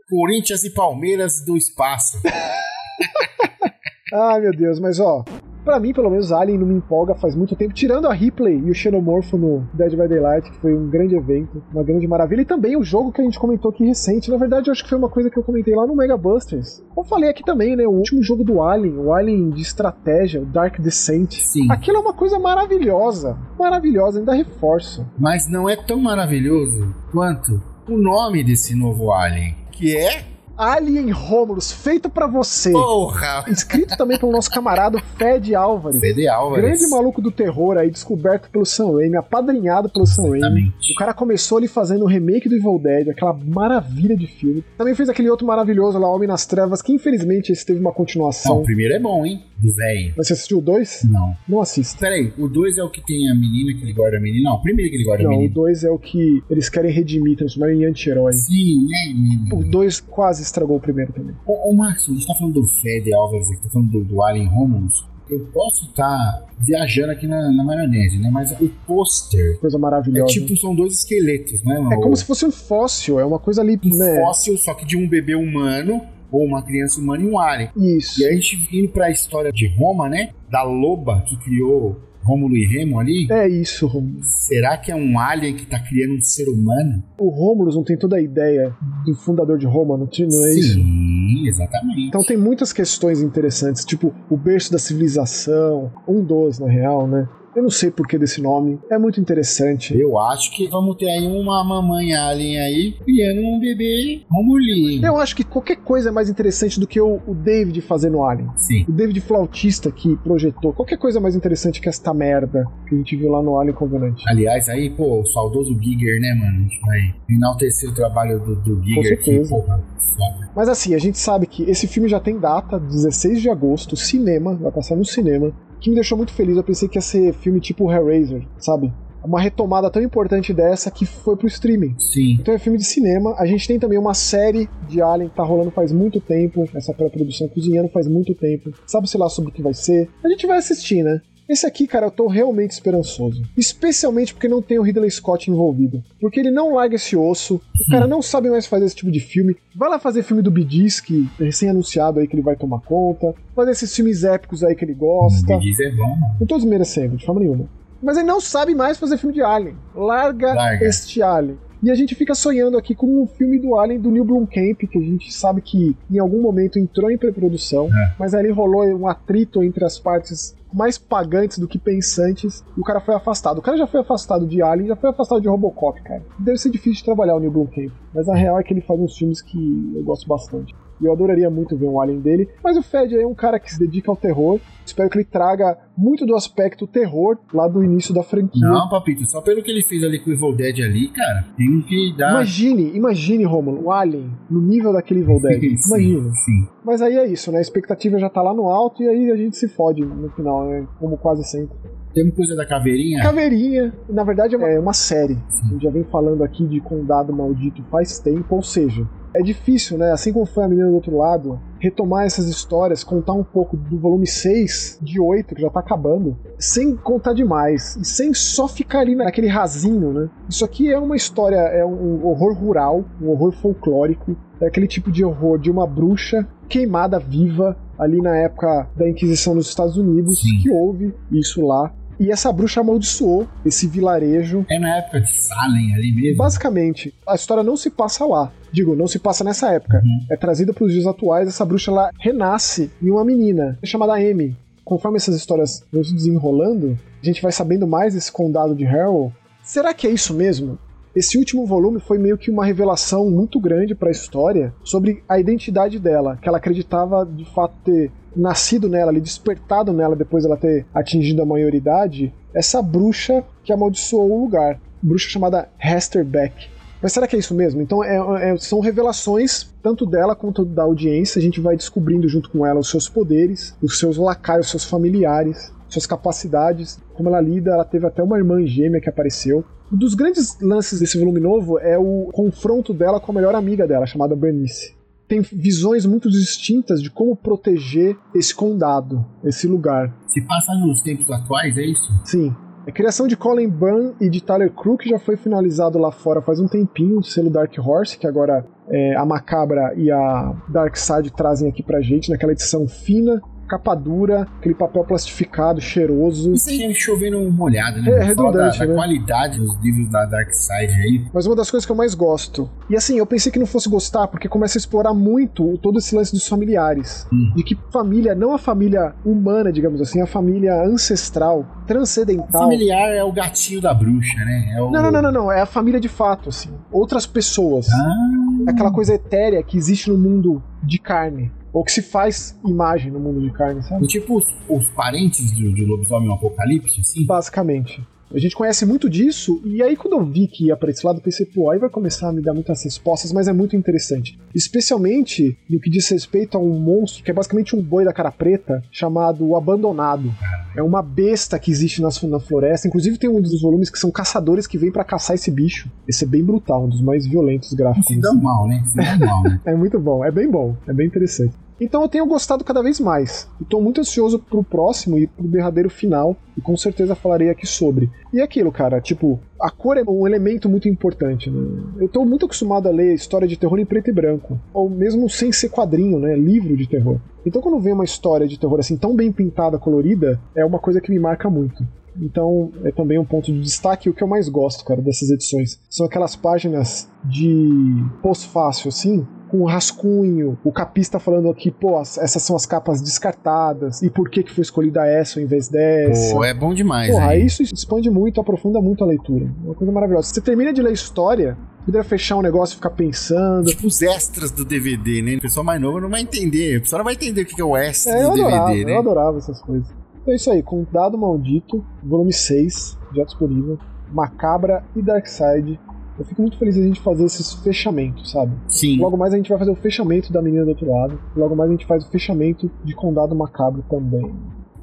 [0.10, 2.18] Corinthians e Palmeiras do espaço.
[4.14, 5.24] Ai, meu Deus, mas ó,
[5.64, 8.72] Pra mim, pelo menos, Alien não me empolga faz muito tempo, tirando a Ripley e
[8.72, 12.46] o Xenomorpho no Dead by Daylight, que foi um grande evento, uma grande maravilha, e
[12.46, 14.32] também o jogo que a gente comentou aqui recente.
[14.32, 16.84] Na verdade, eu acho que foi uma coisa que eu comentei lá no Mega Busters.
[16.98, 17.86] Eu falei aqui também, né?
[17.86, 21.34] O último jogo do Alien, o Alien de estratégia, o Dark Descent.
[21.34, 21.72] Sim.
[21.72, 23.38] Aquilo é uma coisa maravilhosa.
[23.58, 25.06] Maravilhosa, ainda reforço.
[25.18, 30.24] Mas não é tão maravilhoso quanto o nome desse novo Alien, que é
[30.62, 32.72] Alien Romulus, feito para você.
[32.72, 33.46] Porra!
[33.48, 36.00] Escrito também pelo nosso camarada Fed Álvares.
[36.00, 36.64] Fed Álvares.
[36.64, 40.72] Grande maluco do terror aí, descoberto pelo Sam Raimi, apadrinhado pelo Sam Raimi.
[40.92, 44.64] O cara começou ali fazendo o remake do Evil Dead, aquela maravilha de filme.
[44.78, 48.58] Também fez aquele outro maravilhoso lá, Homem nas Trevas, que infelizmente esse teve uma continuação.
[48.58, 49.42] Não, o primeiro é bom, hein?
[49.58, 50.14] Do velho.
[50.16, 51.08] Mas você assistiu o 2?
[51.10, 51.36] Não.
[51.48, 51.98] Não assista.
[52.00, 54.50] Peraí, o 2 é o que tem a menina que ele guarda a menina?
[54.50, 55.56] Não, o primeiro que ele guarda Não, a o menina.
[55.56, 58.34] 2 é o que eles querem redimir, transformar em anti-herói.
[58.34, 59.50] Sim, né?
[59.54, 61.36] O 2 quase estragou o primeiro também.
[61.46, 64.24] Ô, ô Marcos, a gente tá falando do Fed Álvares aqui, tá falando do, do
[64.24, 65.10] Alien Romulus.
[65.30, 68.30] Eu posso estar tá viajando aqui na, na maionese, né?
[68.30, 70.34] Mas o pôster Coisa é maravilhosa.
[70.34, 71.90] tipo, são dois esqueletos, né?
[71.92, 74.22] É como se fosse um fóssil, é uma coisa ali, um né?
[74.22, 77.70] fóssil, só que de um bebê humano, ou uma criança humana e um alien.
[77.76, 78.22] Isso.
[78.22, 80.32] E a gente indo pra história de Roma, né?
[80.50, 83.28] Da loba que criou Rômulo e Remo ali.
[83.32, 84.28] É isso, Romulus.
[84.48, 87.04] Será que é um alien que tá criando um ser humano?
[87.18, 90.74] O Romulus não tem toda a ideia do fundador de Roma, não, não é isso?
[90.76, 92.08] Sim, exatamente.
[92.08, 97.28] Então tem muitas questões interessantes, tipo o berço da civilização, um dos, na real, né?
[97.56, 99.98] Eu não sei por que desse nome, é muito interessante.
[99.98, 105.06] Eu acho que vamos ter aí uma mamãe alien aí criando um bebê romulinho.
[105.06, 108.50] Eu acho que qualquer coisa é mais interessante do que o, o David fazendo Alien.
[108.56, 108.86] Sim.
[108.88, 110.74] O David flautista que projetou.
[110.74, 113.76] Qualquer coisa é mais interessante que esta merda que a gente viu lá no Alien
[113.76, 114.22] Covenant.
[114.28, 116.58] Aliás, aí, pô, o saudoso Giger, né, mano?
[116.58, 119.84] A gente vai enaltecer o trabalho do, do Giger aqui, porra.
[119.98, 120.52] Foda.
[120.56, 124.56] Mas assim, a gente sabe que esse filme já tem data, 16 de agosto, cinema,
[124.56, 126.56] vai passar no cinema, que me deixou muito feliz.
[126.56, 128.94] Eu pensei que ia ser filme tipo Hellraiser, sabe?
[129.24, 131.96] Uma retomada tão importante dessa que foi pro streaming.
[132.00, 132.38] Sim.
[132.40, 133.36] Então é filme de cinema.
[133.38, 136.68] A gente tem também uma série de Alien que tá rolando faz muito tempo.
[136.74, 138.72] Essa pré-produção cozinhando faz muito tempo.
[138.88, 140.10] Sabe-se lá sobre o que vai ser.
[140.24, 141.22] A gente vai assistir, né?
[141.52, 143.42] Esse aqui, cara, eu tô realmente esperançoso.
[143.58, 146.02] Especialmente porque não tem o Ridley Scott envolvido.
[146.20, 147.56] Porque ele não larga esse osso.
[147.88, 149.58] O cara não sabe mais fazer esse tipo de filme.
[149.76, 153.34] Vai lá fazer filme do Bidis, que é recém-anunciado aí que ele vai tomar conta.
[153.54, 155.58] Fazer esses filmes épicos aí que ele gosta.
[155.60, 156.16] Diz é bom.
[156.40, 157.66] Não tô desmerecendo, de forma nenhuma.
[158.02, 159.76] Mas ele não sabe mais fazer filme de Alien.
[159.94, 160.86] Larga, Larga.
[160.86, 161.58] este Alien.
[161.84, 164.98] E a gente fica sonhando aqui com um filme do Alien do Neil Blomkamp, que
[164.98, 168.14] a gente sabe que em algum momento entrou em pré-produção, É.
[168.20, 172.84] mas ali rolou um atrito entre as partes mais pagantes do que pensantes e o
[172.84, 173.60] cara foi afastado.
[173.60, 176.24] O cara já foi afastado de Alien, já foi afastado de Robocop, cara.
[176.40, 179.00] Deve ser difícil de trabalhar o Neil Blomkamp, mas a real é que ele faz
[179.00, 180.76] uns filmes que eu gosto bastante.
[181.02, 182.50] E eu adoraria muito ver um Alien dele.
[182.64, 184.60] Mas o Fed é um cara que se dedica ao terror.
[184.86, 188.68] Espero que ele traga muito do aspecto terror lá do início da franquia.
[188.68, 191.82] Não, papito, só pelo que ele fez ali com o Evil Dead ali, cara, tem
[191.82, 192.32] que dar.
[192.32, 195.64] Imagine, imagine, Romulo, o Alien no nível daquele Evil Dead.
[195.88, 196.32] Imagina.
[196.34, 196.68] Sim.
[196.84, 197.60] Mas aí é isso, né?
[197.60, 200.68] A expectativa já tá lá no alto e aí a gente se fode no final,
[200.68, 200.86] né?
[201.00, 201.76] Como quase sempre.
[202.14, 203.24] Temos coisa da caveirinha?
[203.24, 205.38] Caveirinha, na verdade, é uma série.
[205.64, 209.98] A gente já vem falando aqui de Condado Maldito faz tempo, ou seja, é difícil,
[209.98, 210.12] né?
[210.12, 213.98] Assim como foi a menina do outro lado, retomar essas histórias, contar um pouco do
[213.98, 219.00] volume 6 de 8, que já tá acabando, sem contar demais, e sem só ficar
[219.00, 220.30] ali naquele rasinho, né?
[220.50, 225.12] Isso aqui é uma história, é um horror rural, um horror folclórico, é aquele tipo
[225.12, 230.42] de horror de uma bruxa queimada viva ali na época da Inquisição nos Estados Unidos,
[230.42, 230.58] Sim.
[230.62, 231.94] que houve isso lá.
[232.22, 234.64] E essa bruxa amaldiçoou esse vilarejo.
[234.70, 236.38] É na época de Salem ali mesmo.
[236.38, 238.52] Basicamente, a história não se passa lá.
[238.72, 240.00] Digo, não se passa nessa época.
[240.04, 240.28] Uhum.
[240.30, 241.48] É trazida para os dias atuais.
[241.48, 244.56] Essa bruxa ela renasce em uma menina chamada Amy.
[244.86, 249.34] Conforme essas histórias vão se desenrolando, a gente vai sabendo mais desse condado de Harrow.
[249.64, 250.78] Será que é isso mesmo?
[251.16, 255.40] Esse último volume foi meio que uma revelação muito grande para a história sobre a
[255.40, 260.58] identidade dela, que ela acreditava de fato ter nascido nela, ali, despertado nela depois dela
[260.58, 264.80] ter atingido a maioridade, essa bruxa que amaldiçoou o lugar.
[265.02, 266.70] Bruxa chamada Hester Beck.
[267.02, 267.82] Mas será que é isso mesmo?
[267.82, 271.40] Então é, é, são revelações tanto dela quanto da audiência.
[271.40, 274.86] A gente vai descobrindo junto com ela os seus poderes, os seus lacaios, os seus
[274.86, 277.72] familiares, suas capacidades, como ela lida.
[277.72, 279.66] Ela teve até uma irmã gêmea que apareceu.
[279.92, 283.88] Um dos grandes lances desse volume novo é o confronto dela com a melhor amiga
[283.88, 285.01] dela, chamada Bernice.
[285.32, 290.14] Tem visões muito distintas de como proteger esse condado, esse lugar.
[290.28, 292.12] Se passa nos tempos atuais, é isso?
[292.26, 292.54] Sim.
[292.86, 296.60] A criação de Colin Bunn e de Tyler Crook já foi finalizado lá fora faz
[296.60, 301.32] um tempinho, o selo Dark Horse, que agora é, a Macabra e a Dark Side
[301.32, 303.42] trazem aqui pra gente, naquela edição fina,
[303.72, 306.54] capa dura, aquele papel plastificado, cheiroso.
[306.54, 308.12] Isso aí é chovendo molhado, né?
[308.12, 308.96] É, redundante, da, da né?
[308.96, 311.26] qualidade dos livros da Dark Side aí.
[311.34, 312.70] Mas uma das coisas que eu mais gosto.
[312.90, 316.14] E assim, eu pensei que não fosse gostar, porque começa a explorar muito todo esse
[316.14, 317.26] lance dos familiares.
[317.32, 317.54] Hum.
[317.56, 322.64] De que família, não a família humana, digamos assim, a família ancestral, transcendental.
[322.64, 324.74] Familiar é o gatinho da bruxa, né?
[324.76, 324.92] É o...
[324.92, 325.52] Não, não, não, não, não.
[325.52, 326.72] É a família de fato, assim.
[326.92, 327.88] Outras pessoas.
[327.90, 331.52] Ah, Aquela coisa etérea que existe no mundo de carne.
[331.74, 334.06] Ou que se faz imagem no mundo de carne, sabe?
[334.08, 337.26] tipo os, os parentes do, do lobisomem apocalipse, assim?
[337.26, 338.06] Basicamente.
[338.34, 341.18] A gente conhece muito disso, e aí quando eu vi que ia pra esse lado,
[341.20, 344.40] eu pensei, pô, aí vai começar a me dar muitas respostas, mas é muito interessante.
[344.56, 348.32] Especialmente no que diz respeito a um monstro que é basicamente um boi da cara
[348.32, 350.34] preta, chamado o Abandonado.
[350.76, 352.88] É uma besta que existe nas- na floresta.
[352.88, 355.90] Inclusive tem um dos volumes que são caçadores que vêm pra caçar esse bicho.
[356.08, 358.08] Esse é bem brutal, um dos mais violentos gráficos.
[358.08, 358.82] Se dão mal, né?
[358.86, 359.62] Se dão mal, né?
[359.66, 361.54] É muito bom, é bem bom, é bem interessante.
[361.82, 363.50] Então eu tenho gostado cada vez mais.
[363.60, 367.66] E tô muito ansioso pro próximo e pro derradeiro final, e com certeza falarei aqui
[367.66, 368.08] sobre.
[368.32, 371.60] E é aquilo, cara, tipo, a cor é um elemento muito importante, né?
[372.00, 375.28] Eu tô muito acostumado a ler história de terror em preto e branco, ou mesmo
[375.28, 376.36] sem ser quadrinho, né?
[376.36, 377.20] Livro de terror.
[377.44, 381.02] Então quando vem uma história de terror assim tão bem pintada, colorida, é uma coisa
[381.02, 381.84] que me marca muito.
[382.22, 385.80] Então é também um ponto de destaque o que eu mais gosto, cara, dessas edições.
[385.90, 392.42] São aquelas páginas de pós-fácil, assim, com rascunho, o capista falando aqui, pô, as- essas
[392.42, 396.34] são as capas descartadas, e por que, que foi escolhida essa ao invés dessa.
[396.34, 397.46] Pô, é bom demais, Porra, hein?
[397.46, 399.46] isso expande muito, aprofunda muito a leitura.
[399.46, 400.30] É uma coisa maravilhosa.
[400.34, 403.66] Você termina de ler história, poderia fechar um negócio e ficar pensando.
[403.66, 405.36] Tipo os extras do DVD, né?
[405.36, 406.78] O pessoal mais novo não vai entender.
[406.78, 408.94] O pessoal não vai entender o que é o extra É, do DVD, adorava, né?
[408.96, 409.88] eu adorava essas coisas.
[410.22, 413.78] Então é isso aí, com Dado Maldito, volume 6, já disponível,
[414.14, 415.80] Macabra e Darkseid.
[416.22, 418.56] Eu fico muito feliz de a gente fazer esses fechamentos, sabe?
[418.68, 419.00] Sim.
[419.00, 421.20] Logo mais a gente vai fazer o fechamento da menina do outro lado.
[421.36, 424.32] Logo mais a gente faz o fechamento de Condado Macabro também.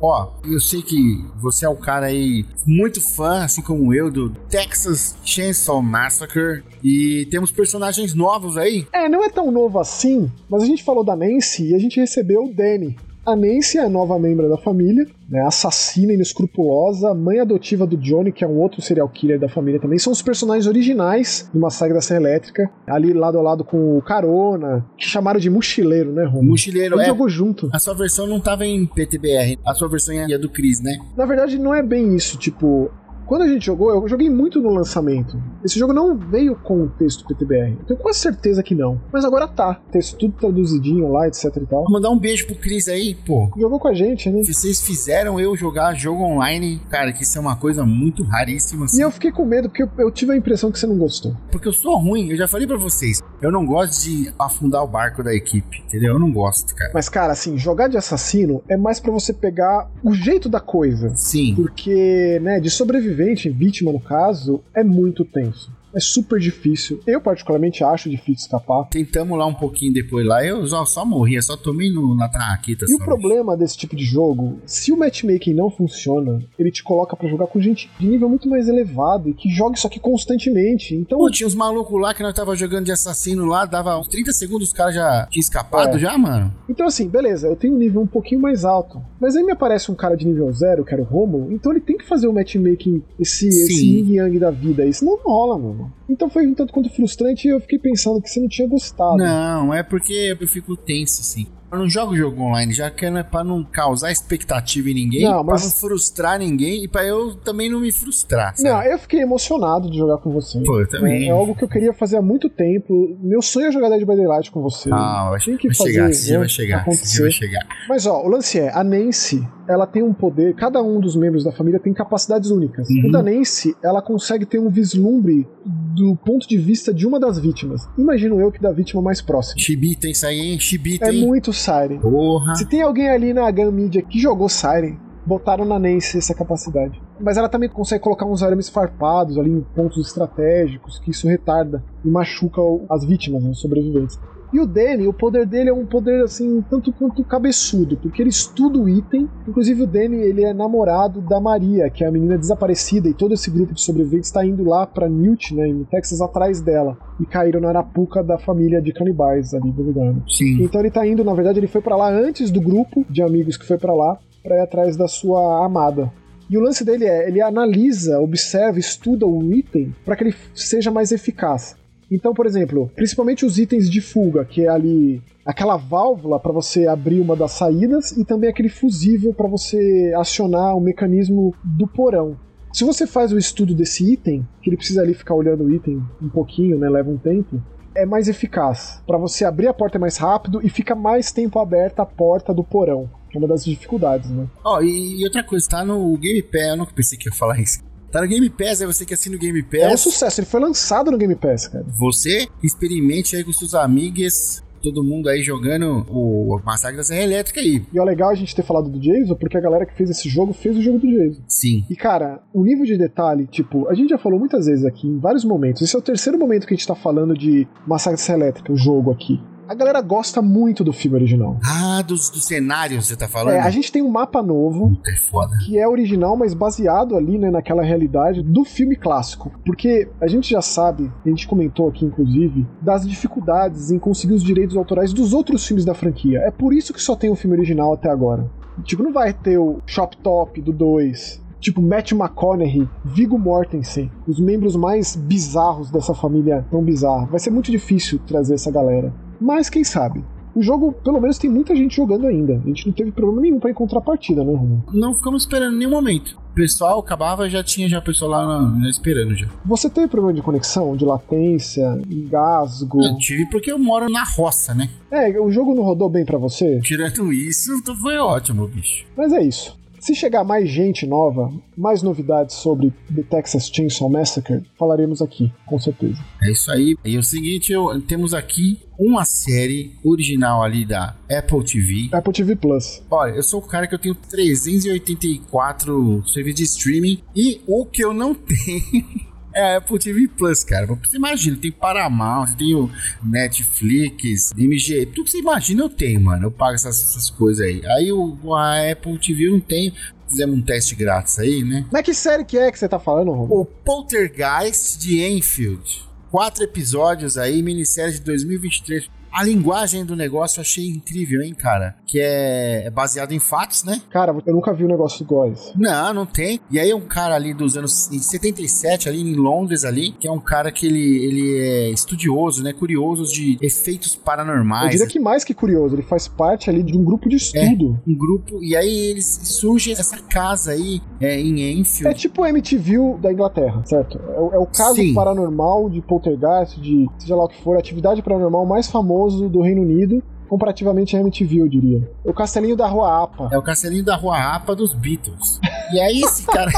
[0.01, 4.31] Ó, eu sei que você é o cara aí muito fã, assim como eu, do
[4.31, 6.65] Texas Chainsaw Massacre.
[6.83, 8.85] E temos personagens novos aí.
[8.93, 12.01] É, não é tão novo assim, mas a gente falou da Nancy e a gente
[12.01, 12.97] recebeu o Danny.
[13.29, 18.33] A Nancy é a nova membro da família, né, assassina inescrupulosa, mãe adotiva do Johnny,
[18.33, 19.99] que é um outro serial killer da família também.
[19.99, 24.01] São os personagens originais do Massacre da Serra Elétrica, ali lado a lado com o
[24.01, 26.53] Carona, que chamaram de mochileiro, né, Romulo?
[26.53, 27.07] Mochileiro Ele é.
[27.07, 27.69] jogou junto.
[27.71, 30.97] A sua versão não tava em PTBR, a sua versão é a do Chris, né?
[31.15, 32.91] Na verdade, não é bem isso, tipo.
[33.29, 35.41] Quando a gente jogou, eu joguei muito no lançamento.
[35.63, 37.77] Esse jogo não veio com o texto PTBR.
[37.79, 38.99] Eu tenho quase certeza que não.
[39.13, 39.81] Mas agora tá.
[39.93, 41.83] Texto tudo traduzidinho lá, etc e tal.
[41.83, 43.51] Vou mandar um beijo pro Cris aí, pô.
[43.59, 44.43] Jogou com a gente, né?
[44.43, 48.87] Vocês fizeram eu jogar jogo online, cara, que isso é uma coisa muito raríssima.
[48.87, 48.99] Assim.
[48.99, 51.37] E eu fiquei com medo, porque eu, eu tive a impressão que você não gostou.
[51.51, 53.21] Porque eu sou ruim, eu já falei para vocês.
[53.43, 56.15] Eu não gosto de afundar o barco da equipe, entendeu?
[56.15, 56.93] Eu não gosto, cara.
[56.95, 61.15] Mas, cara, assim, jogar de assassino é mais para você pegar o jeito da coisa.
[61.15, 61.55] Sim.
[61.55, 62.71] Porque, né, de
[63.19, 65.77] sobrevivente, vítima no caso, é muito tenso.
[65.95, 67.01] É super difícil.
[67.07, 68.89] Eu, particularmente, acho difícil escapar.
[68.89, 72.87] Tentamos lá um pouquinho depois lá, eu só, só morria, só tomei no, na traquita.
[72.89, 77.17] E o problema desse tipo de jogo, se o matchmaking não funciona, ele te coloca
[77.17, 80.95] para jogar com gente de nível muito mais elevado e que joga isso aqui constantemente.
[80.95, 81.19] Então.
[81.19, 84.33] Pô, tinha uns malucos lá que nós tava jogando de assassino lá, dava uns 30
[84.33, 85.99] segundos, os caras já tinham escapado é.
[85.99, 86.53] já, mano.
[86.69, 89.03] Então, assim, beleza, eu tenho um nível um pouquinho mais alto.
[89.21, 91.81] Mas aí me aparece um cara de nível zero, que era o Romo, então ele
[91.81, 95.59] tem que fazer o matchmaking, esse, esse yin yang da vida aí, senão não rola,
[95.59, 95.78] mano.
[96.09, 99.17] Então foi um tanto quanto frustrante e eu fiquei pensando que você não tinha gostado.
[99.17, 101.47] Não, é porque eu fico tenso, assim.
[101.71, 105.25] Eu não jogo jogo online, já que não é pra não causar expectativa em ninguém,
[105.25, 105.61] não, mas...
[105.61, 108.57] pra não frustrar ninguém e pra eu também não me frustrar.
[108.57, 108.71] Sabe?
[108.71, 110.59] Não, eu fiquei emocionado de jogar com você.
[110.63, 111.25] Pô, eu também.
[111.25, 113.19] É, é algo que eu queria fazer há muito tempo.
[113.21, 114.89] Meu sonho é jogar Dead by Daylight com você.
[114.91, 117.67] Ah, vai, que vai fazer, chegar, esse dia vai chegar, esse vai chegar.
[117.87, 121.45] Mas ó, o lance é, a Nancy, ela tem um poder, cada um dos membros
[121.45, 122.89] da família tem capacidades únicas.
[122.89, 123.09] Uhum.
[123.09, 125.47] O da Nancy, ela consegue ter um vislumbre
[125.95, 127.89] do ponto de vista de uma das vítimas.
[127.99, 129.61] Imagino eu que da vítima mais próxima.
[129.61, 130.59] Chibita, isso aí, hein?
[130.59, 131.99] Chibita, É muito Siren.
[131.99, 132.55] Porra.
[132.55, 134.97] Se tem alguém ali na Gun Media que jogou Siren,
[135.29, 137.01] botaram na Nancy essa capacidade.
[137.21, 141.85] Mas ela também consegue colocar uns arames farpados ali em pontos estratégicos, que isso retarda
[142.03, 144.19] e machuca as vítimas, né, os sobreviventes.
[144.51, 148.31] E o Danny, o poder dele é um poder assim, tanto quanto cabeçudo, porque ele
[148.31, 149.29] estuda o item.
[149.47, 153.35] Inclusive o Danny, ele é namorado da Maria, que é a menina desaparecida, e todo
[153.35, 156.97] esse grupo de sobreviventes está indo lá para Newt, né, no Texas, atrás dela.
[157.21, 160.15] E caíram na arapuca da família de canibais ali do lugar.
[160.27, 160.63] Sim.
[160.63, 163.59] Então ele tá indo, na verdade, ele foi para lá antes do grupo de amigos
[163.59, 166.13] que foi para lá, para ir atrás da sua amada.
[166.51, 170.91] E o lance dele é, ele analisa, observa, estuda o item para que ele seja
[170.91, 171.77] mais eficaz.
[172.11, 176.87] Então, por exemplo, principalmente os itens de fuga, que é ali aquela válvula para você
[176.87, 182.37] abrir uma das saídas e também aquele fusível para você acionar o mecanismo do porão.
[182.73, 186.03] Se você faz o estudo desse item, que ele precisa ali ficar olhando o item
[186.23, 187.61] um pouquinho, né, leva um tempo,
[187.95, 189.03] é mais eficaz.
[189.07, 192.63] Para você abrir a porta mais rápido e fica mais tempo aberta a porta do
[192.63, 193.11] porão.
[193.31, 194.47] Que é uma das dificuldades, né?
[194.65, 197.35] Ó, oh, e, e, outra coisa, tá no Game Pass, eu nunca pensei que ia
[197.35, 197.81] falar isso.
[198.11, 199.83] Tá no Game Pass, é você que assina o Game Pass.
[199.83, 201.85] É um sucesso, ele foi lançado no Game Pass, cara.
[201.99, 207.61] Você experimente aí com seus amigos todo mundo aí jogando o Massacre da Serra Elétrica
[207.61, 207.85] aí.
[207.93, 210.29] E é legal a gente ter falado do Jason, porque a galera que fez esse
[210.29, 211.43] jogo fez o jogo do Jason.
[211.47, 211.85] Sim.
[211.91, 215.19] E cara, o nível de detalhe, tipo, a gente já falou muitas vezes aqui, em
[215.19, 215.83] vários momentos.
[215.83, 218.73] Esse é o terceiro momento que a gente tá falando de Massacre da Serra Elétrica,
[218.73, 219.41] o jogo aqui.
[219.69, 221.59] A galera gosta muito do filme original.
[221.63, 223.57] Ah, dos, dos cenários você tá falando?
[223.57, 224.99] É, a gente tem um mapa novo.
[225.07, 225.59] É foda.
[225.59, 229.53] Que é original, mas baseado ali, né, naquela realidade do filme clássico.
[229.67, 234.43] Porque a gente já sabe, a gente comentou aqui, inclusive, das dificuldades em conseguir os
[234.43, 236.39] direitos autorais dos outros filmes da franquia.
[236.39, 238.51] É por isso que só tem o filme original até agora.
[238.85, 244.41] Tipo, não vai ter o Shop Top do 2, tipo Matt McConaughey, Viggo Mortensen, os
[244.41, 247.27] membros mais bizarros dessa família tão bizarra.
[247.27, 249.13] Vai ser muito difícil trazer essa galera.
[249.41, 250.25] Mas quem sabe?
[250.59, 252.55] O jogo, pelo menos, tem muita gente jogando ainda.
[252.65, 254.83] A gente não teve problema nenhum para encontrar partida, né, Romulo?
[254.93, 256.37] Não ficamos esperando nenhum momento.
[256.51, 259.47] O pessoal acabava já tinha já pessoal lá na, na esperando já.
[259.65, 263.01] Você teve problema de conexão, de latência, engasgo?
[263.05, 264.91] Eu tive porque eu moro na roça, né?
[265.13, 266.81] É, o jogo não rodou bem para você?
[266.81, 267.71] Tirando isso,
[268.03, 269.07] foi ótimo, bicho.
[269.17, 269.78] Mas é isso.
[270.01, 275.79] Se chegar mais gente nova, mais novidades sobre The Texas Chainsaw Massacre, falaremos aqui, com
[275.79, 276.19] certeza.
[276.43, 276.97] É isso aí.
[277.05, 282.09] E é o seguinte, eu, temos aqui uma série original ali da Apple TV.
[282.13, 283.03] Apple TV Plus.
[283.11, 288.05] Olha, eu sou o cara que eu tenho 384 serviços de streaming e o que
[288.05, 289.28] eu não tenho
[289.59, 290.87] é a Apple TV Plus, cara.
[290.87, 292.91] Você imagina, tem Paramount, tem o
[293.23, 296.47] Netflix, MG, tudo que você imagina eu tenho, mano.
[296.47, 297.83] Eu pago essas, essas coisas aí.
[297.87, 299.93] Aí o, a Apple TV eu não tenho.
[300.29, 301.87] Fizemos um teste grátis aí, né?
[301.91, 303.63] Mas que série que é que você tá falando, Romulo?
[303.63, 306.07] O Poltergeist de Enfield.
[306.31, 309.09] Quatro episódios aí, minissérie de 2023.
[309.33, 311.97] A linguagem do negócio eu achei incrível, hein, cara?
[312.07, 314.01] que é baseado em fatos, né?
[314.11, 315.79] Cara, eu nunca vi um negócio igual esse.
[315.79, 316.59] Não, não tem.
[316.71, 320.41] E aí um cara ali dos anos 77, ali em Londres ali, que é um
[320.41, 322.73] cara que ele, ele é estudioso, né?
[322.73, 324.85] Curioso de efeitos paranormais.
[324.87, 327.99] Eu diria que mais que curioso, ele faz parte ali de um grupo de estudo.
[328.07, 332.09] É, um grupo, e aí eles surge essa casa aí é, em Enfield.
[332.09, 334.19] É tipo o MTV da Inglaterra, certo?
[334.19, 335.13] É, o- é o caso Sim.
[335.13, 339.83] paranormal de poltergeist, de seja lá o que for, atividade paranormal mais famoso do Reino
[339.83, 342.09] Unido, comparativamente a MTV, eu diria.
[342.25, 343.49] O Castelinho da Rua Apa.
[343.53, 345.61] É o castelinho da Rua Apa dos Beatles.
[345.93, 346.71] E aí esse cara.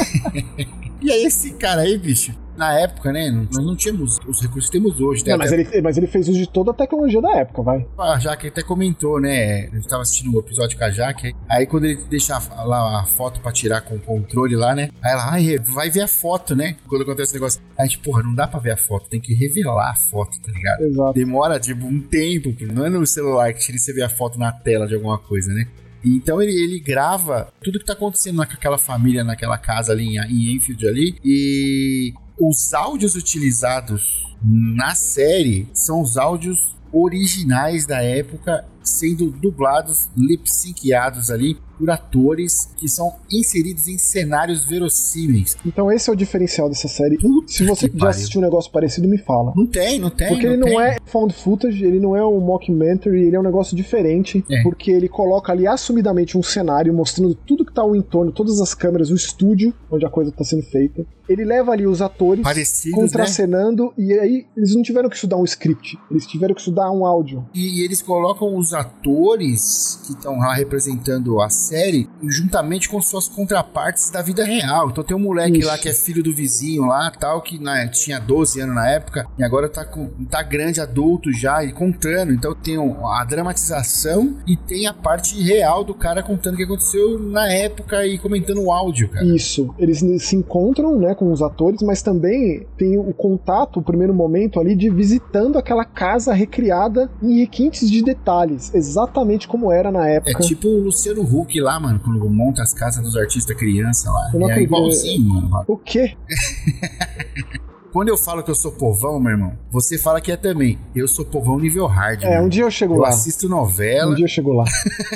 [1.02, 2.34] e aí esse cara aí, bicho.
[2.60, 3.30] Na época, né?
[3.30, 5.24] Nós não tínhamos os recursos que temos hoje.
[5.24, 5.30] né?
[5.32, 7.86] Não, mas, ele, mas ele fez uso de toda a tecnologia da época, vai.
[7.98, 9.64] A Jaque até comentou, né?
[9.72, 11.34] Eu tava assistindo o episódio com a Jaque.
[11.48, 14.90] Aí quando ele deixa lá a foto pra tirar com o controle lá, né?
[15.02, 16.76] Aí ela, ai, vai ver a foto, né?
[16.86, 17.62] Quando acontece esse negócio.
[17.78, 20.52] Aí gente, porra, não dá pra ver a foto, tem que revelar a foto, tá
[20.52, 20.82] ligado?
[20.82, 21.12] Exato.
[21.14, 22.54] Demora, tipo, um tempo.
[22.74, 25.66] Não é no celular que você vê a foto na tela de alguma coisa, né?
[26.04, 30.56] Então ele, ele grava tudo que tá acontecendo naquela família, naquela casa ali em, em
[30.56, 31.16] Enfield ali.
[31.24, 41.30] E os áudios utilizados na série são os áudios originais da época sendo dublados, lip-synciados
[41.30, 45.56] ali por atores que são inseridos em cenários verossímeis.
[45.64, 47.16] Então esse é o diferencial dessa série.
[47.16, 48.08] Puta Se você já pariu.
[48.08, 49.52] assistiu um negócio parecido, me fala.
[49.56, 50.28] Não tem, não tem.
[50.28, 50.80] Porque ele não tem.
[50.80, 54.62] é found footage, ele não é um mockumentary, ele é um negócio diferente, É.
[54.62, 58.74] porque ele coloca ali assumidamente um cenário mostrando tudo que tá ao entorno, todas as
[58.74, 61.04] câmeras, o estúdio onde a coisa tá sendo feita.
[61.28, 63.02] Ele leva ali os atores Parecidos, né?
[63.06, 67.06] contracenando e aí eles não tiveram que estudar um script, eles tiveram que estudar um
[67.06, 67.46] áudio.
[67.54, 73.28] E, e eles colocam os atores que estão lá representando a série juntamente com suas
[73.28, 74.90] contrapartes da vida real.
[74.90, 75.68] Então tem um moleque Isso.
[75.68, 79.26] lá que é filho do vizinho lá, tal, que né, tinha 12 anos na época
[79.38, 82.32] e agora tá, com, tá grande, adulto já e contando.
[82.32, 87.18] Então tem a dramatização e tem a parte real do cara contando o que aconteceu
[87.20, 89.24] na época e comentando o áudio, cara.
[89.24, 94.12] Isso, eles se encontram, né, com os atores, mas também tem o contato, o primeiro
[94.12, 100.08] momento ali de visitando aquela casa recriada em requintes de detalhes, exatamente como era na
[100.08, 100.42] É época.
[100.42, 104.30] tipo o Luciano Huck lá, mano, quando monta as casas dos artistas criança lá.
[104.32, 105.64] Eu não É igualzinho, mano.
[105.66, 106.16] O quê?
[107.92, 110.78] Quando eu falo que eu sou povão, meu irmão, você fala que é também.
[110.94, 112.22] Eu sou povão nível hard.
[112.22, 113.08] É, um dia eu chego Eu lá.
[113.08, 114.12] assisto novela.
[114.12, 114.64] Um dia eu chego lá.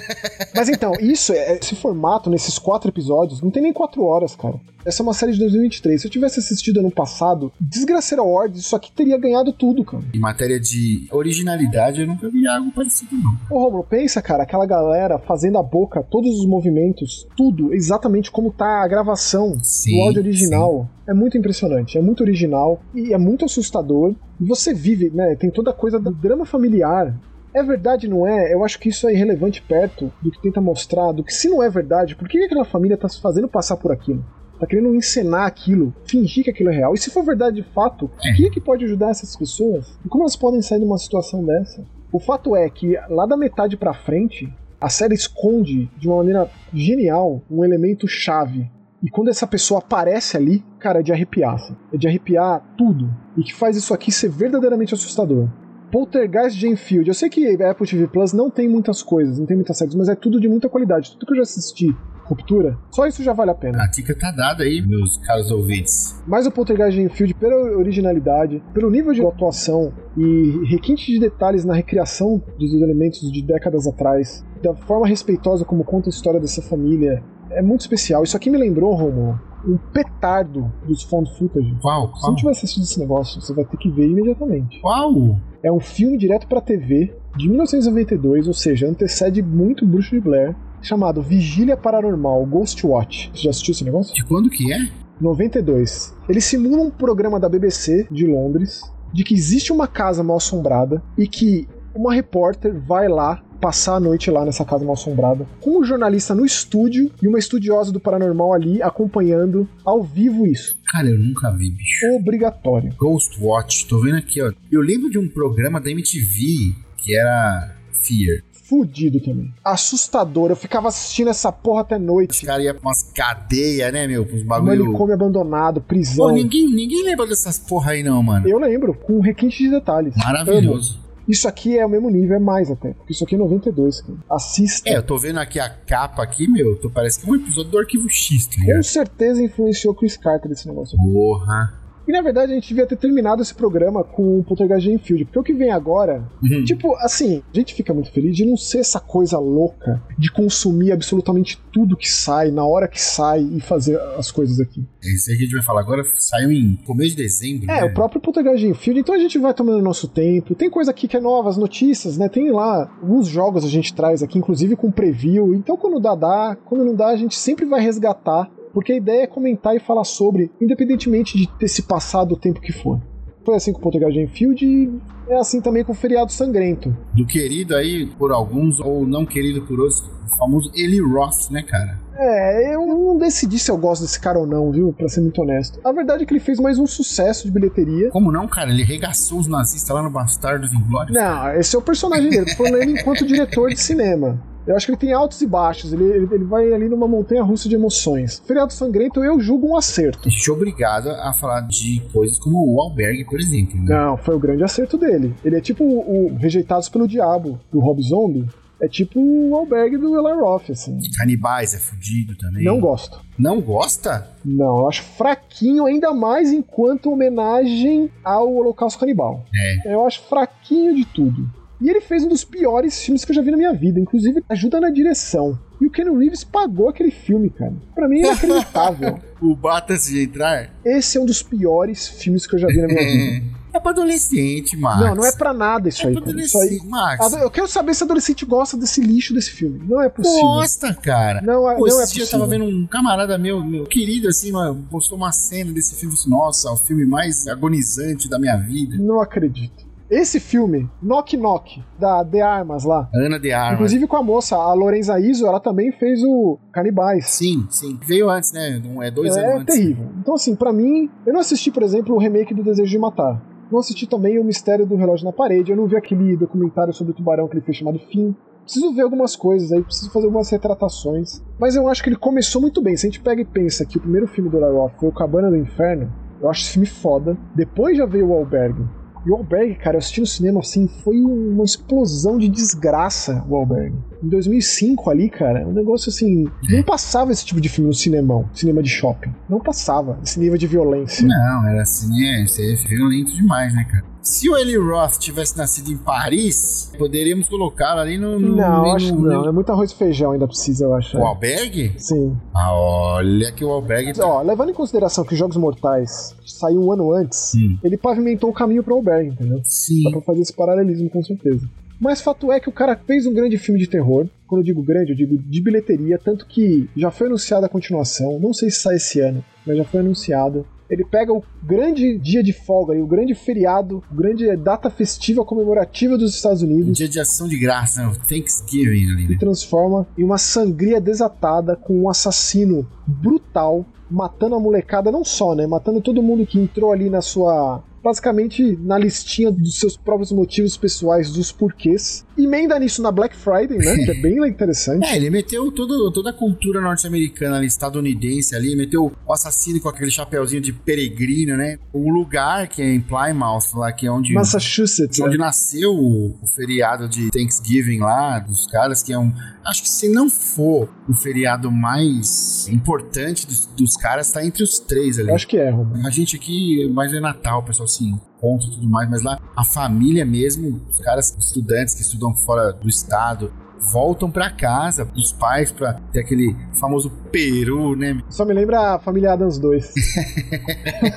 [0.54, 4.56] Mas então, isso, é- esse formato, nesses quatro episódios, não tem nem quatro horas, cara.
[4.84, 6.00] Essa é uma série de 2023.
[6.00, 10.02] Se eu tivesse assistido ano passado, desgraceira ordem, isso aqui teria ganhado tudo, cara.
[10.12, 13.34] Em matéria de originalidade, eu nunca vi algo parecido, não.
[13.50, 18.52] Ô, Romulo, pensa, cara, aquela galera fazendo a boca, todos os movimentos, tudo exatamente como
[18.52, 20.90] tá a gravação Sim, do áudio original.
[21.06, 24.14] É muito impressionante, é muito original e é muito assustador.
[24.40, 25.34] E você vive, né?
[25.36, 27.14] Tem toda a coisa do drama familiar.
[27.54, 28.52] É verdade, não é?
[28.52, 31.62] Eu acho que isso é irrelevante perto do que tenta mostrar, do que se não
[31.62, 34.24] é verdade, por que aquela família tá se fazendo passar por aquilo?
[34.58, 36.94] Tá querendo encenar aquilo, fingir que aquilo é real.
[36.94, 38.32] E se for verdade de fato, É.
[38.32, 39.98] o que é que pode ajudar essas pessoas?
[40.04, 41.84] E como elas podem sair de uma situação dessa?
[42.10, 44.48] O fato é que lá da metade pra frente,
[44.80, 48.70] a série esconde de uma maneira genial um elemento chave.
[49.04, 51.56] E quando essa pessoa aparece ali, cara, é de arrepiar.
[51.56, 51.76] assim.
[51.92, 53.14] É de arrepiar tudo.
[53.36, 55.46] E que faz isso aqui ser verdadeiramente assustador.
[55.92, 57.06] Poltergeist de Enfield.
[57.06, 59.94] Eu sei que a Apple TV Plus não tem muitas coisas, não tem muitas séries,
[59.94, 61.12] mas é tudo de muita qualidade.
[61.12, 63.82] Tudo que eu já assisti, Ruptura, só isso já vale a pena.
[63.82, 66.18] A dica tá dada aí, meus caros ouvintes.
[66.26, 71.66] Mas o Poltergeist de Enfield, pela originalidade, pelo nível de atuação e requinte de detalhes
[71.66, 76.62] na recriação dos elementos de décadas atrás, da forma respeitosa como conta a história dessa
[76.62, 78.22] família, é muito especial.
[78.22, 81.74] Isso aqui me lembrou, Romulo, um petardo dos found footage.
[81.80, 82.14] Qual?
[82.16, 84.80] Se não tivesse assistido esse negócio, você vai ter que ver imediatamente.
[84.80, 85.38] Qual?
[85.62, 90.54] É um filme direto pra TV de 1992, ou seja, antecede muito Bruxo de Blair,
[90.82, 93.30] chamado Vigília Paranormal Ghost Watch.
[93.34, 94.14] Você já assistiu esse negócio?
[94.14, 94.88] De quando que é?
[95.20, 96.14] 92.
[96.28, 101.02] Ele simula um programa da BBC de Londres de que existe uma casa mal assombrada
[101.16, 105.80] e que uma repórter vai lá passar a noite lá nessa casa mal assombrada com
[105.80, 110.76] um jornalista no estúdio e uma estudiosa do paranormal ali acompanhando ao vivo isso.
[110.92, 112.04] Cara, eu nunca vi, bicho.
[112.14, 112.92] Obrigatório.
[112.98, 114.52] Ghost Watch, tô vendo aqui, ó.
[114.70, 118.42] Eu lembro de um programa da MTV que era Fear.
[118.52, 119.50] Fudido também.
[119.64, 120.50] Assustador.
[120.50, 122.44] Eu ficava assistindo essa porra até Os noite.
[122.44, 124.28] caras iam pra umas cadeias, né, meu?
[124.30, 124.84] Um bagulho.
[124.84, 126.26] Manicômio abandonado, prisão.
[126.26, 128.46] Pô, ninguém, ninguém lembra dessas porra aí, não, mano.
[128.46, 130.14] Eu lembro, com requinte de detalhes.
[130.46, 131.03] Amo.
[131.26, 132.92] Isso aqui é o mesmo nível, é mais até.
[132.92, 134.18] Porque isso aqui é 92, cara.
[134.30, 134.88] Assista.
[134.88, 136.76] É, eu tô vendo aqui a capa aqui, meu.
[136.76, 138.82] Tô, parece que é um episódio do Arquivo X, tá Com ligado?
[138.82, 140.98] certeza influenciou Chris Carter esse negócio.
[140.98, 141.83] Porra.
[142.06, 145.38] E na verdade a gente devia ter terminado esse programa com o Poltergeist Enfield, porque
[145.38, 146.64] o que vem agora, Uhum.
[146.64, 150.92] tipo, assim, a gente fica muito feliz de não ser essa coisa louca de consumir
[150.92, 154.84] absolutamente tudo que sai, na hora que sai e fazer as coisas aqui.
[155.02, 157.70] Esse aí que a gente vai falar agora saiu em começo de dezembro.
[157.70, 157.84] É, né?
[157.84, 160.54] o próprio Poltergeist Enfield, então a gente vai tomando nosso tempo.
[160.54, 162.28] Tem coisa aqui que é nova, as notícias, né?
[162.28, 165.54] Tem lá alguns jogos a gente traz aqui, inclusive com preview.
[165.54, 166.56] Então quando dá, dá.
[166.64, 168.50] Quando não dá, a gente sempre vai resgatar.
[168.74, 172.60] Porque a ideia é comentar e falar sobre, independentemente de ter se passado o tempo
[172.60, 173.00] que for.
[173.44, 174.90] Foi assim com o Poltergeist Enfield e
[175.28, 176.94] é assim também com o Feriado Sangrento.
[177.12, 181.62] Do querido aí por alguns, ou não querido por outros, o famoso Eli Roth, né,
[181.62, 182.00] cara?
[182.16, 184.92] É, eu não decidi se eu gosto desse cara ou não, viu?
[184.92, 185.78] Pra ser muito honesto.
[185.84, 188.10] A verdade é que ele fez mais um sucesso de bilheteria.
[188.10, 188.70] Como não, cara?
[188.70, 191.14] Ele regaçou os nazistas lá no Bastardos Inglórios.
[191.14, 192.46] Não, esse é o personagem dele.
[192.46, 194.40] Tô falando ele enquanto diretor de cinema.
[194.66, 195.92] Eu acho que ele tem altos e baixos.
[195.92, 198.42] Ele, ele, vai ali numa montanha russa de emoções.
[198.46, 200.28] Feriado Sangrento eu julgo um acerto.
[200.28, 203.76] É obrigado a falar de coisas como o Albergue, por exemplo.
[203.76, 203.94] Né?
[203.94, 205.34] Não, foi o grande acerto dele.
[205.44, 208.48] Ele é tipo o, o Rejeitados pelo Diabo, do Rob Zombie.
[208.80, 210.98] É tipo o albergue do Eli Roth, assim.
[211.16, 212.64] Canibais é fudido também.
[212.64, 213.18] Não gosto.
[213.38, 214.28] Não gosta?
[214.44, 219.44] Não, eu acho fraquinho, ainda mais enquanto homenagem ao Holocausto Canibal.
[219.54, 219.94] É.
[219.94, 221.48] Eu acho fraquinho de tudo.
[221.80, 224.42] E ele fez um dos piores filmes que eu já vi na minha vida, inclusive
[224.48, 225.58] ajuda na direção.
[225.80, 227.74] E o Ken Reeves pagou aquele filme, cara.
[227.94, 229.18] Pra mim é inacreditável.
[229.44, 230.70] O Bata-se de entrar?
[230.82, 233.44] Esse é um dos piores filmes que eu já vi na minha vida.
[233.74, 235.00] É pra adolescente, Max.
[235.00, 236.40] Não, não é pra nada isso É aí, pra cara.
[236.40, 236.64] Isso aí.
[236.78, 237.32] adolescente, Max.
[237.34, 239.82] Eu quero saber se adolescente gosta desse lixo desse filme.
[239.86, 240.40] Não é possível.
[240.40, 241.42] Gosta, cara.
[241.42, 242.30] Não, é- Pô, não é dia eu possível.
[242.30, 244.50] tava vendo um camarada meu, meu querido, assim,
[244.90, 246.14] postou uma cena desse filme.
[246.26, 248.96] Nossa, o filme mais agonizante da minha vida.
[248.96, 249.83] Não acredito.
[250.14, 253.08] Esse filme, Knock Knock, da The Armas lá.
[253.14, 253.74] Ana de Armas.
[253.74, 257.30] Inclusive com a moça, a Lorenza Iso, ela também fez o Canibais.
[257.30, 257.98] Sim, sim.
[258.06, 258.80] Veio antes, né?
[258.86, 259.74] Um- É dois é anos antes.
[259.74, 260.06] terrível.
[260.20, 263.42] Então, assim, pra mim, eu não assisti, por exemplo, o remake do Desejo de Matar.
[263.72, 265.72] Não assisti também o Mistério do Relógio na Parede.
[265.72, 268.36] Eu não vi aquele documentário sobre o tubarão que ele fez chamado Fim.
[268.62, 271.42] Preciso ver algumas coisas aí, preciso fazer algumas retratações.
[271.58, 272.96] Mas eu acho que ele começou muito bem.
[272.96, 275.12] Se a gente pega e pensa que o primeiro filme do Lara Roth foi o
[275.12, 276.10] Cabana do Inferno,
[276.40, 277.36] eu acho esse filme foda.
[277.54, 278.84] Depois já veio o Albergue.
[279.26, 283.56] E o Albergue, cara, eu assisti no cinema assim, foi uma explosão de desgraça o
[283.56, 283.96] Albergue.
[284.22, 286.46] Em 2005 ali, cara, um negócio assim.
[286.68, 289.34] Não passava esse tipo de filme no cinemão, cinema de shopping.
[289.48, 291.26] Não passava esse nível de violência.
[291.26, 294.13] Não, era assim, é, é violento demais, né, cara?
[294.24, 298.40] Se o Eli Roth tivesse nascido em Paris, poderíamos colocá-lo ali no.
[298.40, 299.46] no Não, no- acho que no- não.
[299.48, 301.18] É muito arroz e feijão ainda precisa, eu acho.
[301.18, 301.92] O Albergue?
[301.98, 302.34] Sim.
[302.54, 304.14] Ah, olha que o Albergue.
[304.14, 307.76] tá- Ó, levando em consideração que Jogos Mortais saiu um ano antes, Hum.
[307.84, 309.60] ele pavimentou o caminho para o Albergue, entendeu?
[309.62, 310.02] Sim.
[310.04, 311.68] Dá pra fazer esse paralelismo com certeza.
[312.00, 314.26] Mas fato é que o cara fez um grande filme de terror.
[314.46, 318.38] Quando eu digo grande, eu digo de bilheteria, tanto que já foi anunciada a continuação.
[318.40, 320.66] Não sei se sai esse ano, mas já foi anunciado.
[320.88, 325.44] Ele pega o grande dia de folga e o grande feriado, o grande data festiva
[325.44, 328.08] comemorativa dos Estados Um Unidos dia de ação de graça, né?
[328.08, 329.36] o Thanksgiving ali, e né?
[329.38, 335.66] transforma em uma sangria desatada com um assassino brutal, matando a molecada, não só, né?
[335.66, 337.82] Matando todo mundo que entrou ali na sua.
[338.04, 342.24] Basicamente na listinha dos seus próprios motivos pessoais, dos porquês.
[342.36, 344.04] Emenda nisso na Black Friday, né?
[344.04, 345.06] Que é bem interessante.
[345.06, 349.88] É, ele meteu todo, toda a cultura norte-americana ali, estadunidense ali, meteu o assassino com
[349.88, 351.78] aquele chapeuzinho de peregrino, né?
[351.94, 355.18] O lugar que é em Plymouth, lá, que é onde, Massachusetts.
[355.20, 355.44] onde né?
[355.44, 359.32] nasceu o, o feriado de Thanksgiving lá, dos caras, que é um.
[359.64, 364.78] Acho que se não for o feriado mais importante dos, dos caras, tá entre os
[364.78, 365.30] três ali.
[365.30, 366.06] Eu acho que é, Romulo.
[366.06, 369.64] A gente aqui, mais é Natal, pessoal se encontra e tudo mais, mas lá a
[369.64, 373.52] família mesmo, os caras, estudantes que estudam fora do estado,
[373.92, 378.18] voltam pra casa, os pais pra ter aquele famoso peru, né?
[378.30, 379.92] Só me lembra a família Adams 2.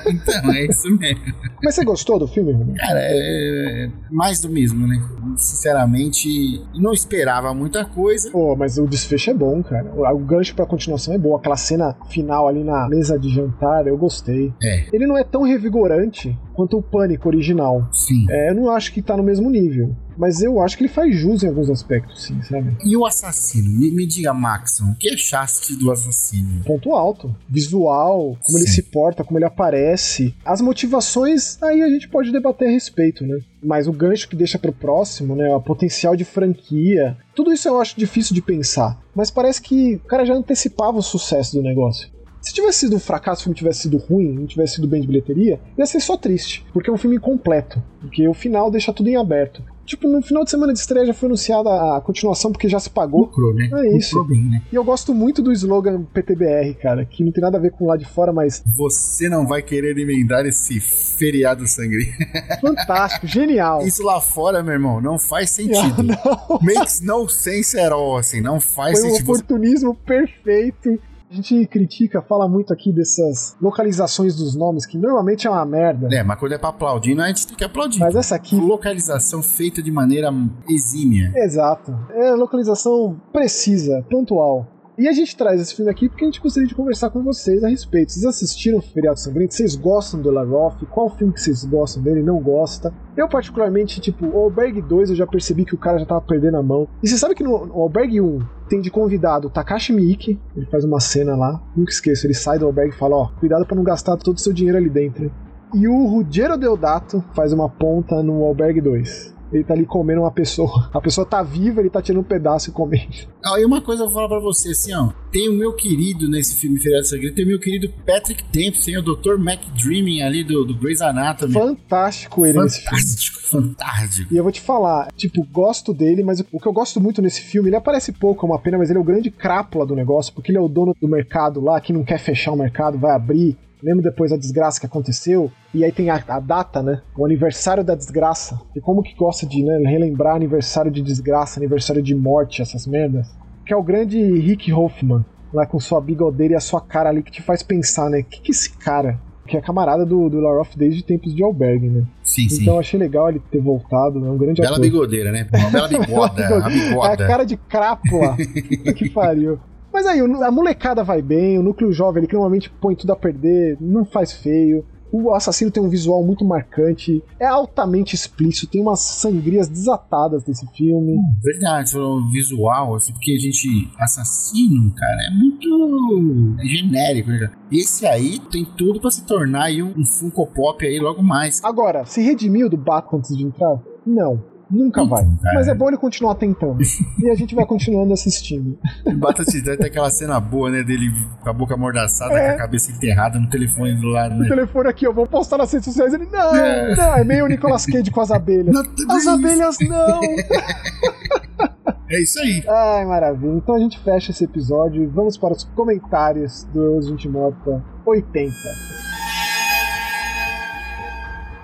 [0.08, 1.20] Então, é isso mesmo.
[1.62, 2.54] Mas você gostou do filme?
[2.74, 4.96] Cara, é mais do mesmo, né?
[5.36, 6.28] Sinceramente,
[6.74, 8.30] não esperava muita coisa.
[8.30, 9.90] Pô, mas o desfecho é bom, cara.
[9.94, 11.34] O, o gancho pra continuação é bom.
[11.36, 14.52] Aquela cena final ali na mesa de jantar, eu gostei.
[14.62, 17.88] É, Ele não é tão revigorante quanto o Pânico original.
[17.92, 18.26] sim.
[18.30, 19.94] É, eu não acho que tá no mesmo nível.
[20.18, 22.76] Mas eu acho que ele faz jus em alguns aspectos, sim, sabe?
[22.84, 23.70] E o assassino?
[23.70, 26.64] Me, me diga, Maxon, o que achaste do assassino?
[26.64, 27.34] Ponto alto.
[27.48, 28.74] Visual, como ele Sim.
[28.74, 30.34] se porta, como ele aparece.
[30.44, 33.38] As motivações, aí a gente pode debater a respeito, né?
[33.62, 35.54] Mas o gancho que deixa pro próximo, né?
[35.54, 37.16] O potencial de franquia.
[37.34, 39.00] Tudo isso eu acho difícil de pensar.
[39.14, 42.08] Mas parece que o cara já antecipava o sucesso do negócio.
[42.40, 45.06] Se tivesse sido um fracasso, o filme tivesse sido ruim, não tivesse sido bem de
[45.06, 49.08] bilheteria, ia ser só triste, porque é um filme incompleto, porque o final deixa tudo
[49.08, 49.62] em aberto.
[49.88, 52.90] Tipo, no final de semana de estreia já foi anunciada a continuação porque já se
[52.90, 53.22] pagou.
[53.22, 53.70] Lucrou, né?
[53.72, 54.18] É isso.
[54.18, 54.62] Lucrou bem, né?
[54.70, 57.86] E eu gosto muito do slogan PTBR, cara, que não tem nada a ver com
[57.86, 62.12] lá de fora, mas Você não vai querer emendar esse feriado sangria.
[62.60, 63.86] fantástico, genial.
[63.86, 66.02] Isso lá fora, meu irmão, não faz sentido.
[66.04, 66.58] não.
[66.60, 69.26] Makes no sense at all, assim, não faz Foi um sentido.
[69.26, 71.00] Você- oportunismo perfeito.
[71.30, 76.08] A gente critica, fala muito aqui dessas localizações dos nomes, que normalmente é uma merda.
[76.10, 78.00] É, mas quando é pra aplaudir, não, a gente tem que aplaudir.
[78.00, 80.30] Mas essa aqui, Localização feita de maneira
[80.68, 81.30] exímia.
[81.36, 81.94] exato.
[82.10, 84.66] É localização precisa, pontual.
[84.98, 87.62] E a gente traz esse filme aqui porque a gente gostaria de conversar com vocês
[87.62, 88.10] a respeito.
[88.10, 89.54] Vocês assistiram o Feriado Sangrento?
[89.54, 90.82] Vocês gostam do Lara Roth?
[90.90, 92.92] Qual filme que vocês gostam dele e não gosta?
[93.16, 96.56] Eu, particularmente, tipo, o Albergue 2 eu já percebi que o cara já tava perdendo
[96.56, 96.88] a mão.
[97.00, 100.84] E você sabe que no, Albergue 1 tem de convidado o Takashi Miike, ele faz
[100.84, 103.84] uma cena lá, nunca esqueço, ele sai do albergue e fala, ó, cuidado pra não
[103.84, 105.30] gastar todo o seu dinheiro ali dentro.
[105.74, 109.37] E o Ruggero Deodato faz uma ponta no Albergue 2.
[109.52, 110.90] Ele tá ali comendo uma pessoa.
[110.92, 113.28] A pessoa tá viva, ele tá tirando um pedaço e comendo.
[113.44, 115.10] Ah, e uma coisa eu vou falar pra você, assim, ó.
[115.30, 119.02] Tem o meu querido nesse filme Feriado Sangrento, tem o meu querido Patrick Dempsey, o
[119.02, 119.34] Dr.
[119.38, 121.52] McDreaming ali do, do Grey's Anatomy.
[121.52, 122.98] Fantástico ele nesse filme.
[122.98, 124.34] Fantástico, fantástico.
[124.34, 127.42] E eu vou te falar, tipo, gosto dele, mas o que eu gosto muito nesse
[127.42, 130.32] filme, ele aparece pouco, é uma pena, mas ele é o grande crápula do negócio,
[130.32, 133.12] porque ele é o dono do mercado lá, que não quer fechar o mercado, vai
[133.12, 133.56] abrir.
[133.82, 135.50] Lembra depois da desgraça que aconteceu?
[135.72, 137.00] E aí tem a, a data, né?
[137.16, 138.60] O aniversário da desgraça.
[138.74, 143.28] E como que gosta de né, relembrar aniversário de desgraça, aniversário de morte, essas merdas?
[143.64, 147.22] Que é o grande Rick Hoffman, lá com sua bigodeira e a sua cara ali,
[147.22, 148.22] que te faz pensar, né?
[148.22, 149.20] Que que esse cara?
[149.46, 152.04] Que é camarada do, do Laroff desde tempos de albergue, né?
[152.22, 152.62] Sim, sim.
[152.62, 154.82] Então eu achei legal ele ter voltado, é um grande Bela ator.
[154.82, 155.46] bigodeira, né?
[155.54, 157.26] Uma bela bigoda, a É a bigoda.
[157.26, 158.36] cara de crápula.
[158.94, 159.58] que pariu.
[159.92, 163.12] Mas aí, o- a molecada vai bem, o núcleo jovem, ele que normalmente põe tudo
[163.12, 164.84] a perder, não faz feio.
[165.10, 170.66] O assassino tem um visual muito marcante, é altamente explícito, tem umas sangrias desatadas nesse
[170.76, 171.16] filme.
[171.42, 173.90] Verdade, você falou visual, assim, porque a gente.
[173.98, 177.50] Assassino, cara, é muito genérico, né?
[177.72, 181.64] Esse aí tem tudo pra se tornar aí um, um Funko Pop aí logo mais.
[181.64, 183.80] Agora, se redimiu do Batman antes de entrar?
[184.06, 184.42] Não.
[184.70, 185.24] Nunca vai.
[185.42, 185.54] cara.
[185.54, 186.78] Mas é bom ele continuar tentando.
[187.18, 188.78] e a gente vai continuando assistindo.
[189.16, 190.82] Bata Cidade tem aquela cena boa, né?
[190.82, 191.10] Dele
[191.42, 192.48] com a boca amordaçada, É.
[192.50, 194.48] com a cabeça enterrada no telefone do lado, O né?
[194.48, 196.12] telefone aqui, eu vou postar nas redes sociais.
[196.12, 196.94] Ele, não, É.
[196.94, 198.74] não, é meio o Nicolas Cage com as abelhas.
[198.74, 200.20] Not the As abelhas não!
[202.10, 202.64] É isso aí.
[202.66, 203.52] Ai, maravilha.
[203.52, 208.50] Então a gente fecha esse episódio e vamos para os comentários do Gente Morta 80.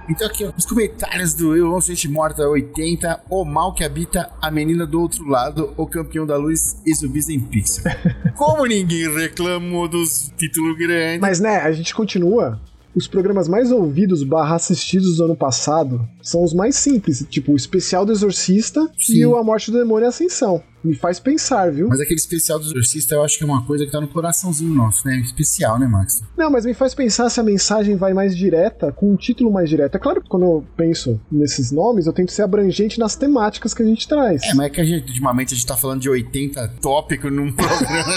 [0.08, 4.30] Então aqui, ó, os comentários do Eu Ouço Gente Morta 80, O Mal que Habita
[4.40, 7.84] a Menina do Outro Lado, O Campeão da Luz e Zumbis em Pixel.
[8.36, 11.20] Como ninguém reclamou dos títulos grandes.
[11.20, 12.60] Mas né, a gente continua.
[12.94, 17.56] Os programas mais ouvidos barra assistidos do ano passado são os mais simples, tipo o
[17.56, 19.18] especial do Exorcista Sim.
[19.18, 20.62] e o A Morte do Demônio e a Ascensão.
[20.82, 21.88] Me faz pensar, viu?
[21.88, 24.74] Mas aquele especial do Exorcista eu acho que é uma coisa que tá no coraçãozinho
[24.74, 25.16] nosso, né?
[25.16, 26.22] Especial, né, Max?
[26.36, 29.68] Não, mas me faz pensar se a mensagem vai mais direta, com um título mais
[29.68, 29.94] direto.
[29.94, 33.82] É claro que quando eu penso nesses nomes, eu tento ser abrangente nas temáticas que
[33.82, 34.42] a gente traz.
[34.42, 37.50] É, mas é que a gente, ultimamente, a gente tá falando de 80 tópicos num
[37.50, 38.12] programa.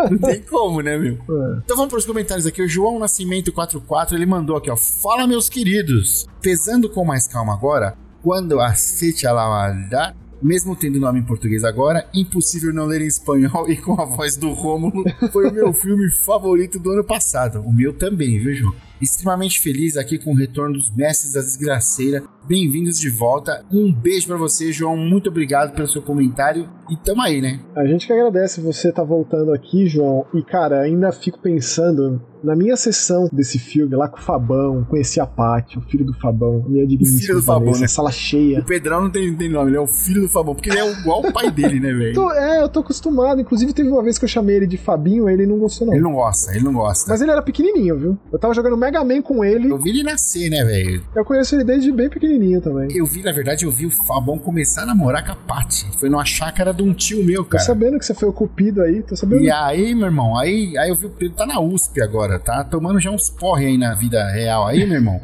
[0.10, 1.12] Não tem como, né, meu?
[1.12, 1.58] É.
[1.64, 2.62] Então vamos pros comentários aqui.
[2.62, 4.76] O João Nascimento 44, ele mandou aqui, ó.
[4.76, 6.26] Fala, meus queridos.
[6.40, 12.06] Pesando com mais calma agora, quando aceite a lavada, mesmo tendo nome em português agora,
[12.14, 16.10] impossível não ler em espanhol e com a voz do Rômulo, foi o meu filme
[16.10, 17.60] favorito do ano passado.
[17.60, 18.74] O meu também, viu, João?
[19.00, 22.22] Extremamente feliz aqui com o retorno dos mestres da desgraceira.
[22.46, 23.64] Bem-vindos de volta.
[23.72, 24.94] Um beijo pra você, João.
[24.94, 26.68] Muito obrigado pelo seu comentário.
[26.90, 27.60] E tamo aí, né?
[27.74, 30.26] A gente que agradece você estar voltando aqui, João.
[30.34, 35.20] E, cara, ainda fico pensando na minha sessão desse filme, lá com o Fabão, conheci
[35.20, 37.88] a Paty, o filho do Fabão, minha digníssima filho do Fabão, Vanessa, né?
[37.88, 38.60] sala cheia.
[38.60, 40.92] O Pedrão não tem, tem nome, ele é o filho do Fabão, porque ele é
[41.00, 42.14] igual o pai dele, né, velho?
[42.14, 43.40] Tô- é, eu tô acostumado.
[43.40, 45.94] Inclusive, teve uma vez que eu chamei ele de Fabinho, ele não gostou, não.
[45.94, 47.10] Ele não gosta, ele não gosta.
[47.10, 48.18] Mas ele era pequenininho, viu?
[48.32, 49.70] Eu tava jogando Mega Man com ele.
[49.70, 51.02] Eu vi ele nascer, né, velho?
[51.14, 52.88] Eu conheço ele desde bem pequenininho também.
[52.96, 55.86] Eu vi, na verdade, eu vi o Fabão começar a namorar com a Paty.
[55.98, 57.64] Foi numa chácara de um tio meu, Tô cara.
[57.64, 59.42] sabendo que você foi o cupido aí, tô sabendo.
[59.42, 62.64] E aí, meu irmão, aí, aí eu vi o Pedro tá na USP agora, tá
[62.64, 65.20] tomando já uns porre aí na vida real aí, meu irmão.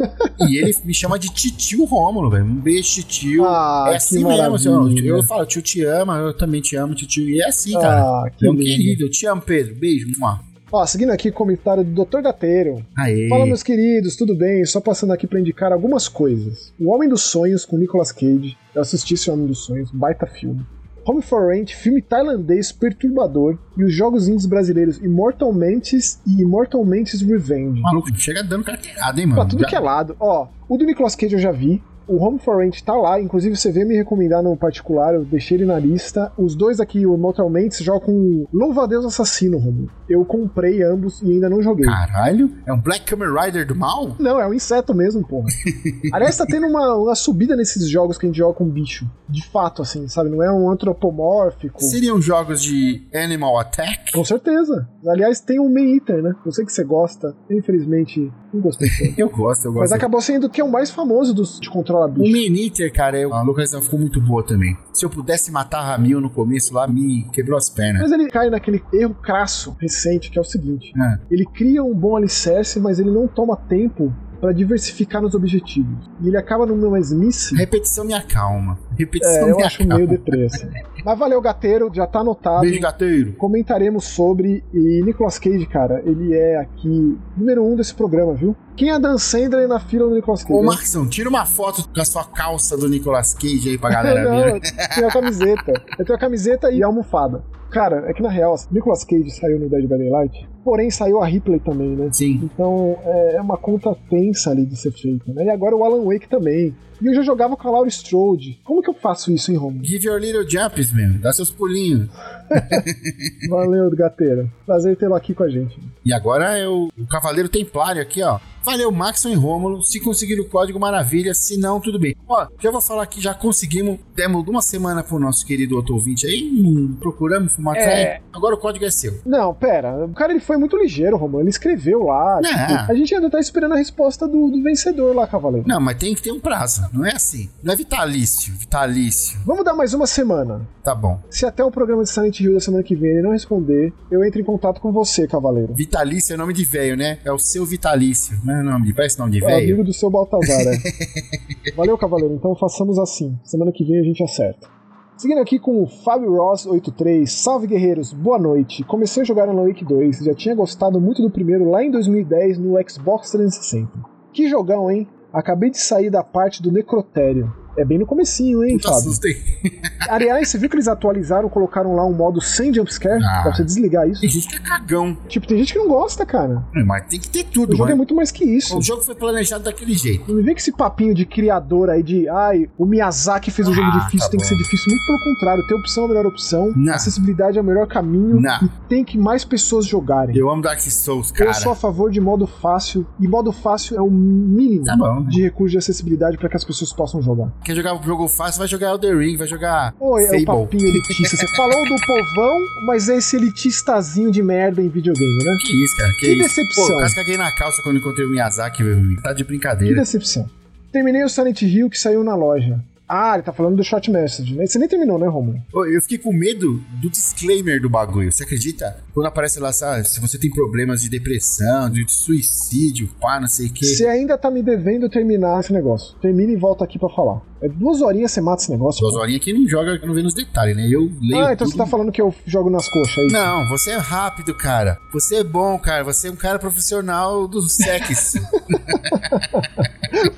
[0.48, 2.44] e ele me chama de titio Rômulo, velho.
[2.44, 3.44] Um beijo, titio.
[3.44, 5.08] Ah, é assim mesmo, seu, maravilha.
[5.08, 7.28] eu falo, tio te ama, eu também te amo, titio.
[7.28, 8.02] E é assim, cara.
[8.02, 9.74] Ah, que Meu querido, eu te amo, Pedro.
[9.76, 10.08] Beijo.
[10.18, 10.40] Mua.
[10.72, 12.20] Ó, seguindo aqui o comentário do Dr.
[12.22, 12.84] Gateiro.
[12.96, 13.28] Aê.
[13.28, 14.64] Fala, meus queridos, tudo bem?
[14.64, 16.72] Só passando aqui pra indicar algumas coisas.
[16.78, 18.56] O Homem dos Sonhos com Nicolas Cage.
[18.74, 20.66] Eu assisti esse Homem dos Sonhos, baita filme.
[21.08, 23.56] Home for Rent, filme tailandês perturbador.
[23.76, 27.80] E os jogos indies brasileiros Immortal Mantis e Immortal Mantis Revenge.
[27.80, 29.40] Maluco, chega dando carteirada, hein, mano.
[29.40, 30.16] Pra tudo Já- que é lado.
[30.18, 31.80] Ó, o do Nicolas Cage eu já vi.
[32.08, 35.56] O Home for Rent tá lá, inclusive você veio me recomendar no particular, eu deixei
[35.56, 36.32] ele na lista.
[36.38, 39.90] Os dois aqui, o Mortal Mates, jogam Louva a Deus Assassino, Romulo.
[40.08, 41.84] Eu comprei ambos e ainda não joguei.
[41.84, 44.14] Caralho, é um Black Kamen Rider do mal?
[44.20, 45.48] Não, é um inseto mesmo, porra.
[46.12, 49.04] Aliás, tá tendo uma, uma subida nesses jogos que a gente joga com bicho.
[49.28, 50.30] De fato, assim, sabe?
[50.30, 51.82] Não é um antropomórfico.
[51.82, 54.12] Seriam jogos de Animal Attack?
[54.12, 54.88] Com certeza.
[55.06, 56.34] Aliás, tem um Man Eater, né?
[56.44, 57.34] Eu sei que você gosta.
[57.50, 58.88] Infelizmente, não gostei.
[59.16, 59.82] Eu gosto, eu gosto.
[59.82, 62.32] Mas acabou sendo que é o mais famoso dos de controla O bicho.
[62.32, 64.76] Man Eater, cara, eu- a localização ficou muito boa também.
[64.92, 68.02] Se eu pudesse matar a Ramil no começo lá, me quebrou as pernas.
[68.02, 71.94] Mas ele cai naquele erro crasso recente, que é o seguinte: Ah, ele cria um
[71.94, 76.08] bom alicerce, mas ele não toma tempo pra diversificar nos objetivos.
[76.20, 77.54] E ele acaba numa mesmice.
[77.54, 78.78] repetição me acalma.
[78.92, 79.96] É, Repetição eu me acho acalma.
[79.96, 80.68] meio deprê, assim.
[81.04, 82.62] Mas valeu, gateiro, já tá anotado.
[82.62, 83.32] Beijo, gateiro.
[83.34, 84.64] Comentaremos sobre.
[84.74, 88.56] E Nicolas Cage, cara, ele é aqui número um desse programa, viu?
[88.76, 90.54] Quem é Dan Sandler na fila do Nicolas Cage?
[90.58, 90.62] Ô?
[90.62, 94.36] Marcão, tira uma foto com a sua calça do Nicolas Cage aí pra galera não,
[94.36, 94.54] ver.
[94.54, 94.60] eu
[94.94, 95.72] tenho a camiseta.
[95.98, 97.42] Eu tenho a camiseta e a almofada.
[97.76, 101.26] Cara, é que na real, Nicolas Cage saiu no Dead by Daylight, porém saiu a
[101.26, 102.08] Ripley também, né?
[102.10, 102.40] Sim.
[102.42, 105.44] Então é é uma conta tensa ali de ser feita, né?
[105.44, 106.74] E agora o Alan Wake também.
[107.00, 108.60] E eu já jogava com a Laura Strode.
[108.64, 109.84] Como que eu faço isso, hein, Romulo?
[109.84, 111.18] Give your little jumps, meu.
[111.20, 112.08] Dá seus pulinhos.
[113.48, 114.48] Valeu, gateira.
[114.64, 115.78] Prazer tê-lo aqui com a gente.
[116.04, 118.38] E agora é o, o Cavaleiro Templário aqui, ó.
[118.64, 119.82] Valeu, Maxon e Rômulo.
[119.84, 121.32] Se conseguir o código, maravilha.
[121.34, 122.16] Se não, tudo bem.
[122.28, 124.00] Ó, já vou falar que já conseguimos.
[124.14, 126.42] Demos uma semana pro nosso querido outro ouvinte aí.
[126.52, 128.20] hum, Procuramos fumar É.
[128.32, 129.20] Agora o código é seu.
[129.24, 130.04] Não, pera.
[130.04, 131.42] O cara ele foi muito ligeiro, Romulo.
[131.44, 132.40] Ele escreveu lá.
[132.42, 135.66] Tipo, a gente ainda tá esperando a resposta do, do vencedor lá, Cavaleiro.
[135.68, 136.85] Não, mas tem que ter um prazo.
[136.92, 137.48] Não é assim.
[137.62, 138.52] Não é vitalício.
[138.54, 139.38] Vitalício.
[139.44, 140.66] Vamos dar mais uma semana.
[140.82, 141.20] Tá bom.
[141.30, 144.24] Se até o programa de Silent Hill da semana que vem ele não responder, eu
[144.24, 145.74] entro em contato com você, Cavaleiro.
[145.74, 147.18] Vitalício é nome de velho, né?
[147.24, 148.38] É o seu vitalício.
[148.44, 148.94] Não é nome de.
[148.94, 149.64] Parece nome de É velho.
[149.64, 150.78] amigo do seu Baltazar, é.
[151.76, 152.34] Valeu, Cavaleiro.
[152.34, 153.38] Então façamos assim.
[153.44, 154.68] Semana que vem a gente acerta.
[155.16, 157.26] Seguindo aqui com o Fábio Ross83.
[157.26, 158.12] Salve, guerreiros.
[158.12, 158.84] Boa noite.
[158.84, 160.18] Comecei a jogar Alan Wake 2.
[160.18, 163.90] Já tinha gostado muito do primeiro lá em 2010 no Xbox 360.
[164.32, 165.08] Que jogão, hein?
[165.36, 167.54] Acabei de sair da parte do necrotério.
[167.78, 169.00] É bem no comecinho, hein, Puta, Fábio?
[169.00, 169.36] assustei.
[170.08, 173.22] Aliás, você viu que eles atualizaram, colocaram lá um modo sem jumpscare?
[173.24, 173.42] Ah.
[173.42, 174.20] Pra você desligar isso.
[174.20, 175.16] Tem gente que é cagão.
[175.28, 176.64] Tipo, tem gente que não gosta, cara.
[176.74, 177.98] É, Mas tem que ter tudo, O jogo é mano.
[177.98, 178.78] muito mais que isso.
[178.78, 180.28] O jogo foi planejado daquele jeito.
[180.28, 183.72] Não me vem com esse papinho de criador aí de ai, o Miyazaki fez um
[183.74, 184.48] jogo Ah, difícil, tá tem que bom.
[184.48, 184.86] ser difícil.
[184.92, 186.94] Muito pelo contrário, ter opção é a melhor opção, Não.
[186.94, 188.62] acessibilidade é o melhor caminho Não.
[188.64, 190.36] e tem que mais pessoas jogarem.
[190.36, 191.50] Eu amo Dark Souls, cara.
[191.50, 195.20] Eu sou a favor de modo fácil, e modo fácil é o mínimo Tá bom,
[195.20, 195.26] né?
[195.28, 197.50] de recurso de acessibilidade para que as pessoas possam jogar.
[197.66, 200.44] Quer jogar jogo fácil, vai jogar Elder Ring, vai jogar Oi, é o Fable.
[200.46, 201.36] papinho elitista.
[201.36, 202.56] Você falou do povão,
[202.86, 205.56] mas é esse elitistazinho de merda em videogame, né?
[205.66, 206.12] Que isso, cara?
[206.12, 206.42] Que, Que isso?
[206.44, 206.86] decepção.
[206.86, 209.20] Pô, quase caguei na calça quando encontrei o Miyazaki, meu.
[209.20, 209.96] Tá de Que brincadeira.
[209.96, 210.48] decepção.
[210.92, 212.80] Terminei o Silent Hill que saiu na loja.
[213.08, 214.66] Ah, ele tá falando do short message, né?
[214.66, 215.62] Você nem terminou, né, Romulo?
[215.72, 218.32] Eu fiquei com medo do disclaimer do bagulho.
[218.32, 218.96] Você acredita?
[219.14, 223.66] Quando aparece lá, sabe, se você tem problemas de depressão, de suicídio, pá, não sei
[223.68, 223.84] o quê.
[223.86, 226.16] Você ainda tá me devendo terminar esse negócio.
[226.20, 227.40] Termina e volta aqui pra falar.
[227.62, 229.00] É duas horinhas você mata esse negócio.
[229.00, 229.20] Duas pô.
[229.20, 230.86] horinhas que não joga, não vê nos detalhes, né?
[230.90, 231.70] Eu leio Ah, então tudo.
[231.72, 233.26] você tá falando que eu jogo nas coxas aí.
[233.28, 234.98] Não, você é rápido, cara.
[235.12, 236.04] Você é bom, cara.
[236.04, 238.38] Você é um cara profissional do sexo.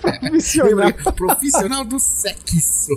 [0.01, 0.93] Profissional.
[1.15, 2.91] profissional do sexo.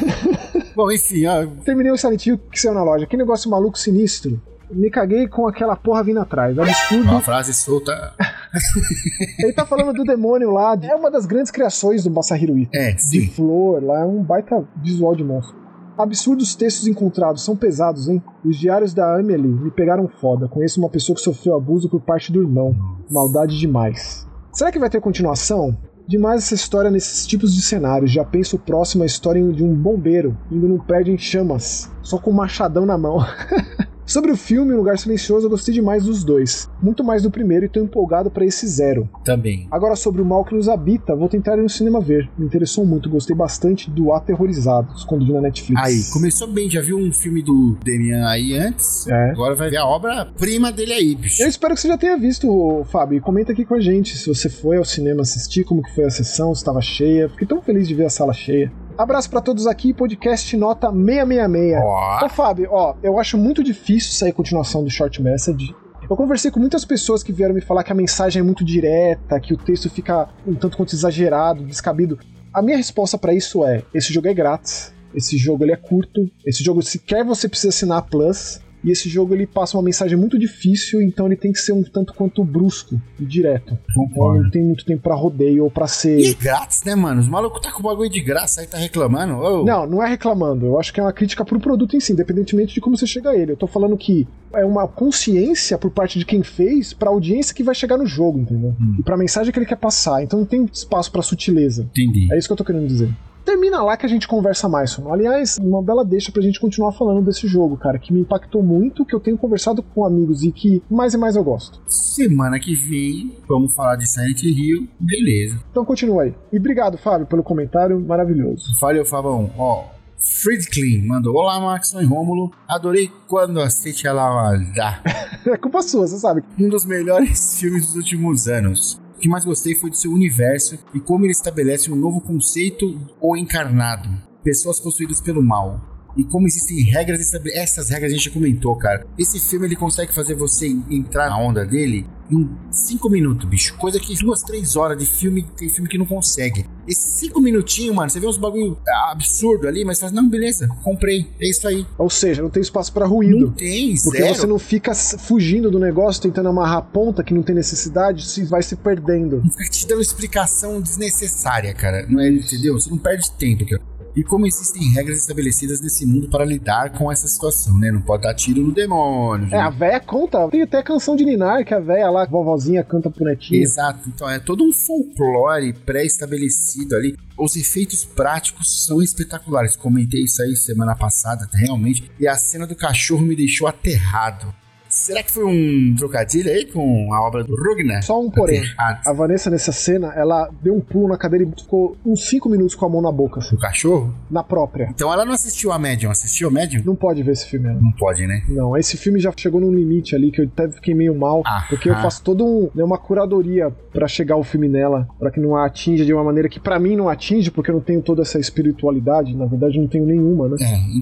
[0.74, 3.06] bom, enfim, ó, Terminei o Silent Hill que saiu na loja.
[3.06, 4.40] Que negócio maluco sinistro.
[4.70, 6.58] Me caguei com aquela porra vindo atrás.
[6.58, 7.02] Absurdo.
[7.10, 8.14] uma frase solta.
[9.38, 10.76] Ele tá falando do demônio lá.
[10.82, 12.70] É uma das grandes criações do Masahiro Ito.
[12.74, 13.26] É, De sim.
[13.28, 14.00] flor lá.
[14.00, 15.56] É um baita visual de monstro.
[15.96, 17.44] Absurdos textos encontrados.
[17.44, 18.22] São pesados, hein?
[18.44, 20.48] Os diários da Amelie me pegaram foda.
[20.48, 22.74] Conheço uma pessoa que sofreu abuso por parte do irmão.
[23.10, 24.26] Maldade demais.
[24.52, 25.76] Será que vai ter continuação?
[26.08, 28.10] Demais essa história nesses tipos de cenários.
[28.10, 32.18] Já penso o próximo a história de um bombeiro indo num prédio em chamas, só
[32.18, 33.18] com um machadão na mão.
[34.10, 36.68] Sobre o filme Lugar Silencioso, eu gostei demais dos dois.
[36.82, 39.08] Muito mais do primeiro e tô empolgado pra esse zero.
[39.24, 39.68] Também.
[39.70, 42.28] Agora sobre o mal que nos habita, vou tentar ir no cinema ver.
[42.36, 45.80] Me interessou muito, gostei bastante do Aterrorizados, quando vi na Netflix.
[45.80, 46.68] Aí, começou bem.
[46.68, 49.06] Já viu um filme do Demian aí antes?
[49.06, 49.30] É.
[49.30, 51.40] Agora vai ver a obra-prima dele aí, bicho.
[51.40, 53.18] Eu espero que você já tenha visto, Fábio.
[53.18, 56.06] E comenta aqui com a gente se você foi ao cinema assistir, como que foi
[56.06, 57.28] a sessão, se estava cheia.
[57.28, 58.72] Fiquei tão feliz de ver a sala cheia.
[59.00, 61.82] Abraço pra todos aqui, podcast nota 666.
[61.82, 65.74] Ó, Ô, Fábio, ó, eu acho muito difícil sair continuação do Short Message.
[66.02, 69.40] Eu conversei com muitas pessoas que vieram me falar que a mensagem é muito direta,
[69.40, 72.18] que o texto fica um tanto quanto exagerado, descabido.
[72.52, 76.30] A minha resposta pra isso é: esse jogo é grátis, esse jogo ele é curto,
[76.44, 78.60] esse jogo sequer você precisa assinar a Plus.
[78.82, 81.82] E esse jogo ele passa uma mensagem muito difícil, então ele tem que ser um
[81.82, 83.78] tanto quanto brusco e direto.
[83.90, 86.18] Então não tem muito tempo para rodeio ou para ser.
[86.18, 87.20] E é grátis, né, mano?
[87.20, 89.34] Os malucos tá com o bagulho de graça aí, tá reclamando.
[89.34, 89.64] Oh.
[89.64, 90.66] Não, não é reclamando.
[90.66, 93.30] Eu acho que é uma crítica pro produto em si, independentemente de como você chega
[93.30, 93.52] a ele.
[93.52, 97.62] Eu tô falando que é uma consciência por parte de quem fez pra audiência que
[97.62, 98.74] vai chegar no jogo, entendeu?
[98.80, 98.96] Hum.
[98.98, 100.22] E pra mensagem que ele quer passar.
[100.22, 101.82] Então não tem espaço para sutileza.
[101.82, 102.32] Entendi.
[102.32, 103.10] É isso que eu tô querendo dizer
[103.44, 104.98] termina lá que a gente conversa mais.
[105.10, 109.04] Aliás, uma bela deixa pra gente continuar falando desse jogo, cara, que me impactou muito,
[109.04, 111.80] que eu tenho conversado com amigos e que mais e mais eu gosto.
[111.86, 115.58] Semana que vem, vamos falar de Silent Hill, beleza.
[115.70, 116.34] Então continua aí.
[116.52, 118.64] E obrigado, Fábio, pelo comentário maravilhoso.
[118.80, 119.50] Valeu, Fabão.
[119.56, 119.84] Ó,
[120.20, 122.50] Fred Clean mandou: Olá, Max e Rômulo.
[122.68, 125.02] Adorei quando aceite ela lá.
[125.46, 126.42] é culpa sua, você sabe.
[126.58, 128.99] Um dos melhores filmes dos últimos anos.
[129.20, 132.98] O que mais gostei foi do seu universo e como ele estabelece um novo conceito
[133.20, 134.08] ou encarnado.
[134.42, 135.78] Pessoas possuídas pelo mal
[136.16, 137.32] e como existem regras.
[137.54, 139.06] Essas regras a gente comentou, cara.
[139.18, 143.76] Esse filme ele consegue fazer você entrar na onda dele em 5 minutos, bicho.
[143.76, 146.64] Coisa que duas, três horas de filme, tem filme que não consegue.
[146.86, 148.78] Esses 5 minutinhos, mano, você vê uns bagulho
[149.10, 151.84] absurdo ali, mas faz, não, beleza, comprei, é isso aí.
[151.98, 153.46] Ou seja, não tem espaço para ruído.
[153.46, 154.34] Não tem, Porque zero.
[154.34, 158.44] você não fica fugindo do negócio, tentando amarrar a ponta que não tem necessidade, se
[158.44, 159.40] vai se perdendo.
[159.42, 162.06] Não fica te dando explicação desnecessária, cara.
[162.08, 162.74] Não é, entendeu?
[162.74, 167.10] Você não perde tempo, cara e como existem regras estabelecidas nesse mundo para lidar com
[167.10, 167.90] essa situação, né?
[167.90, 169.54] Não pode dar tiro no demônio.
[169.54, 170.48] É, a véia conta.
[170.48, 173.62] Tem até a canção de Ninar que a véia lá, a vovozinha, canta pro netinho.
[173.62, 174.08] Exato.
[174.08, 177.16] Então é todo um folclore pré-estabelecido ali.
[177.38, 179.76] Os efeitos práticos são espetaculares.
[179.76, 182.10] Comentei isso aí semana passada, realmente.
[182.18, 184.52] E a cena do cachorro me deixou aterrado.
[184.90, 188.04] Será que foi um trocadilho aí com a obra do Rugner?
[188.04, 188.62] Só um porém.
[189.06, 192.74] A Vanessa, nessa cena, ela deu um pulo na cadeira e ficou uns 5 minutos
[192.74, 193.40] com a mão na boca.
[193.40, 193.54] Assim.
[193.54, 194.12] O cachorro?
[194.30, 194.88] Na própria.
[194.90, 196.82] Então ela não assistiu a Medium, assistiu a Medium?
[196.84, 197.68] Não pode ver esse filme.
[197.68, 197.78] Né?
[197.80, 198.42] Não pode, né?
[198.48, 201.64] Não, esse filme já chegou num limite ali que eu até fiquei meio mal, ah,
[201.68, 201.92] porque ah.
[201.92, 205.56] eu faço toda um, né, uma curadoria para chegar o filme nela, para que não
[205.56, 208.22] a atinja de uma maneira que para mim não atinge, porque eu não tenho toda
[208.22, 210.56] essa espiritualidade, na verdade não tenho nenhuma, né?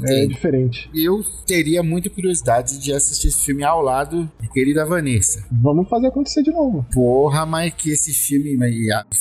[0.04, 0.90] É, é diferente.
[0.94, 5.44] Eu teria muita curiosidade de assistir esse filme ao lado de querida Vanessa.
[5.50, 6.86] Vamos fazer acontecer de novo.
[6.92, 8.56] Porra, mas que esse filme,